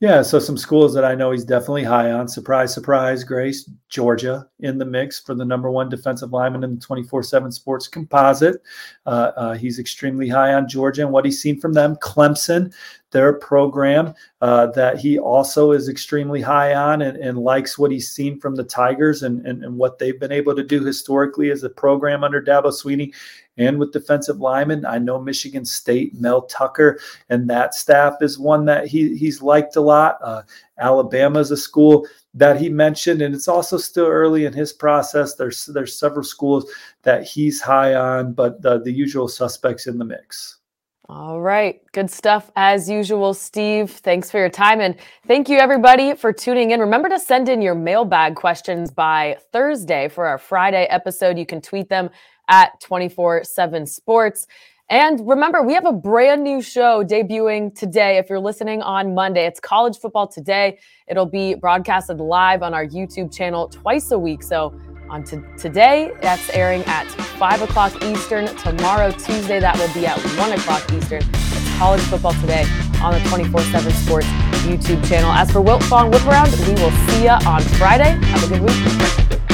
Yeah, 0.00 0.22
so 0.22 0.40
some 0.40 0.58
schools 0.58 0.92
that 0.94 1.04
I 1.04 1.14
know 1.14 1.30
he's 1.30 1.44
definitely 1.44 1.84
high 1.84 2.10
on. 2.10 2.26
Surprise, 2.26 2.74
surprise, 2.74 3.22
Grace, 3.22 3.70
Georgia 3.88 4.48
in 4.58 4.76
the 4.76 4.84
mix 4.84 5.20
for 5.20 5.36
the 5.36 5.44
number 5.44 5.70
one 5.70 5.88
defensive 5.88 6.32
lineman 6.32 6.64
in 6.64 6.74
the 6.74 6.80
24 6.80 7.22
7 7.22 7.52
sports 7.52 7.86
composite. 7.86 8.60
Uh, 9.06 9.30
uh, 9.36 9.54
he's 9.54 9.78
extremely 9.78 10.28
high 10.28 10.52
on 10.52 10.68
Georgia 10.68 11.02
and 11.02 11.12
what 11.12 11.24
he's 11.24 11.40
seen 11.40 11.60
from 11.60 11.72
them. 11.72 11.94
Clemson, 11.96 12.74
their 13.12 13.34
program 13.34 14.12
uh, 14.40 14.66
that 14.72 14.98
he 14.98 15.16
also 15.16 15.70
is 15.70 15.88
extremely 15.88 16.40
high 16.40 16.74
on 16.74 17.00
and, 17.00 17.16
and, 17.16 17.38
likes 17.38 17.78
what 17.78 17.92
he's 17.92 18.10
seen 18.10 18.40
from 18.40 18.56
the 18.56 18.64
Tigers 18.64 19.22
and, 19.22 19.46
and, 19.46 19.62
and 19.62 19.76
what 19.76 20.00
they've 20.00 20.18
been 20.18 20.32
able 20.32 20.56
to 20.56 20.64
do 20.64 20.84
historically 20.84 21.50
as 21.50 21.62
a 21.62 21.70
program 21.70 22.24
under 22.24 22.42
Dabo 22.42 22.66
Swinney 22.66 23.14
and 23.56 23.78
with 23.78 23.92
defensive 23.92 24.40
linemen. 24.40 24.84
I 24.84 24.98
know 24.98 25.20
Michigan 25.20 25.64
State, 25.64 26.14
Mel 26.20 26.42
Tucker, 26.42 26.98
and 27.28 27.48
that 27.50 27.74
staff 27.74 28.14
is 28.20 28.38
one 28.38 28.64
that 28.66 28.86
he, 28.86 29.16
he's 29.16 29.42
liked 29.42 29.76
a 29.76 29.80
lot. 29.80 30.18
Uh, 30.22 30.42
Alabama 30.78 31.38
is 31.38 31.50
a 31.50 31.56
school 31.56 32.06
that 32.34 32.60
he 32.60 32.68
mentioned, 32.68 33.22
and 33.22 33.34
it's 33.34 33.48
also 33.48 33.78
still 33.78 34.06
early 34.06 34.44
in 34.44 34.52
his 34.52 34.72
process. 34.72 35.34
There's 35.34 35.66
there's 35.66 35.98
several 35.98 36.24
schools 36.24 36.70
that 37.02 37.24
he's 37.24 37.60
high 37.60 37.94
on, 37.94 38.32
but 38.32 38.60
the, 38.60 38.80
the 38.80 38.92
usual 38.92 39.28
suspects 39.28 39.86
in 39.86 39.98
the 39.98 40.04
mix. 40.04 40.58
All 41.06 41.38
right. 41.38 41.82
Good 41.92 42.10
stuff 42.10 42.50
as 42.56 42.88
usual, 42.88 43.34
Steve. 43.34 43.90
Thanks 43.90 44.30
for 44.30 44.38
your 44.38 44.48
time. 44.48 44.80
And 44.80 44.96
thank 45.26 45.50
you, 45.50 45.58
everybody, 45.58 46.14
for 46.14 46.32
tuning 46.32 46.70
in. 46.70 46.80
Remember 46.80 47.10
to 47.10 47.20
send 47.20 47.50
in 47.50 47.60
your 47.60 47.74
mailbag 47.74 48.36
questions 48.36 48.90
by 48.90 49.36
Thursday 49.52 50.08
for 50.08 50.26
our 50.26 50.38
Friday 50.38 50.84
episode. 50.84 51.38
You 51.38 51.44
can 51.44 51.60
tweet 51.60 51.90
them 51.90 52.08
at 52.48 52.80
24 52.80 53.44
7 53.44 53.86
Sports. 53.86 54.46
And 54.90 55.26
remember, 55.26 55.62
we 55.62 55.72
have 55.72 55.86
a 55.86 55.92
brand 55.92 56.44
new 56.44 56.60
show 56.60 57.02
debuting 57.02 57.74
today. 57.74 58.18
If 58.18 58.28
you're 58.28 58.38
listening 58.38 58.82
on 58.82 59.14
Monday, 59.14 59.46
it's 59.46 59.58
College 59.58 59.96
Football 59.96 60.28
Today. 60.28 60.78
It'll 61.08 61.24
be 61.24 61.54
broadcasted 61.54 62.20
live 62.20 62.62
on 62.62 62.74
our 62.74 62.86
YouTube 62.86 63.34
channel 63.34 63.68
twice 63.68 64.10
a 64.10 64.18
week. 64.18 64.42
So 64.42 64.78
on 65.08 65.24
today. 65.56 66.12
That's 66.20 66.48
airing 66.50 66.82
at 66.84 67.06
5 67.06 67.62
o'clock 67.62 68.02
Eastern. 68.02 68.46
Tomorrow, 68.56 69.10
Tuesday, 69.12 69.60
that 69.60 69.76
will 69.78 69.92
be 69.94 70.06
at 70.06 70.18
1 70.18 70.52
o'clock 70.52 70.90
Eastern. 70.92 71.22
It's 71.22 71.78
College 71.78 72.00
Football 72.02 72.34
Today 72.34 72.64
on 73.00 73.14
the 73.14 73.20
24 73.28 73.60
7 73.60 73.92
Sports 73.92 74.26
YouTube 74.66 75.06
channel. 75.06 75.30
As 75.30 75.50
for 75.50 75.60
Wiltfong 75.60 76.12
Whip 76.12 76.26
Around, 76.26 76.50
we 76.66 76.74
will 76.82 76.92
see 77.08 77.24
you 77.24 77.30
on 77.30 77.62
Friday. 77.78 78.18
Have 78.26 78.44
a 78.44 78.48
good 78.48 78.62
week. 78.62 79.53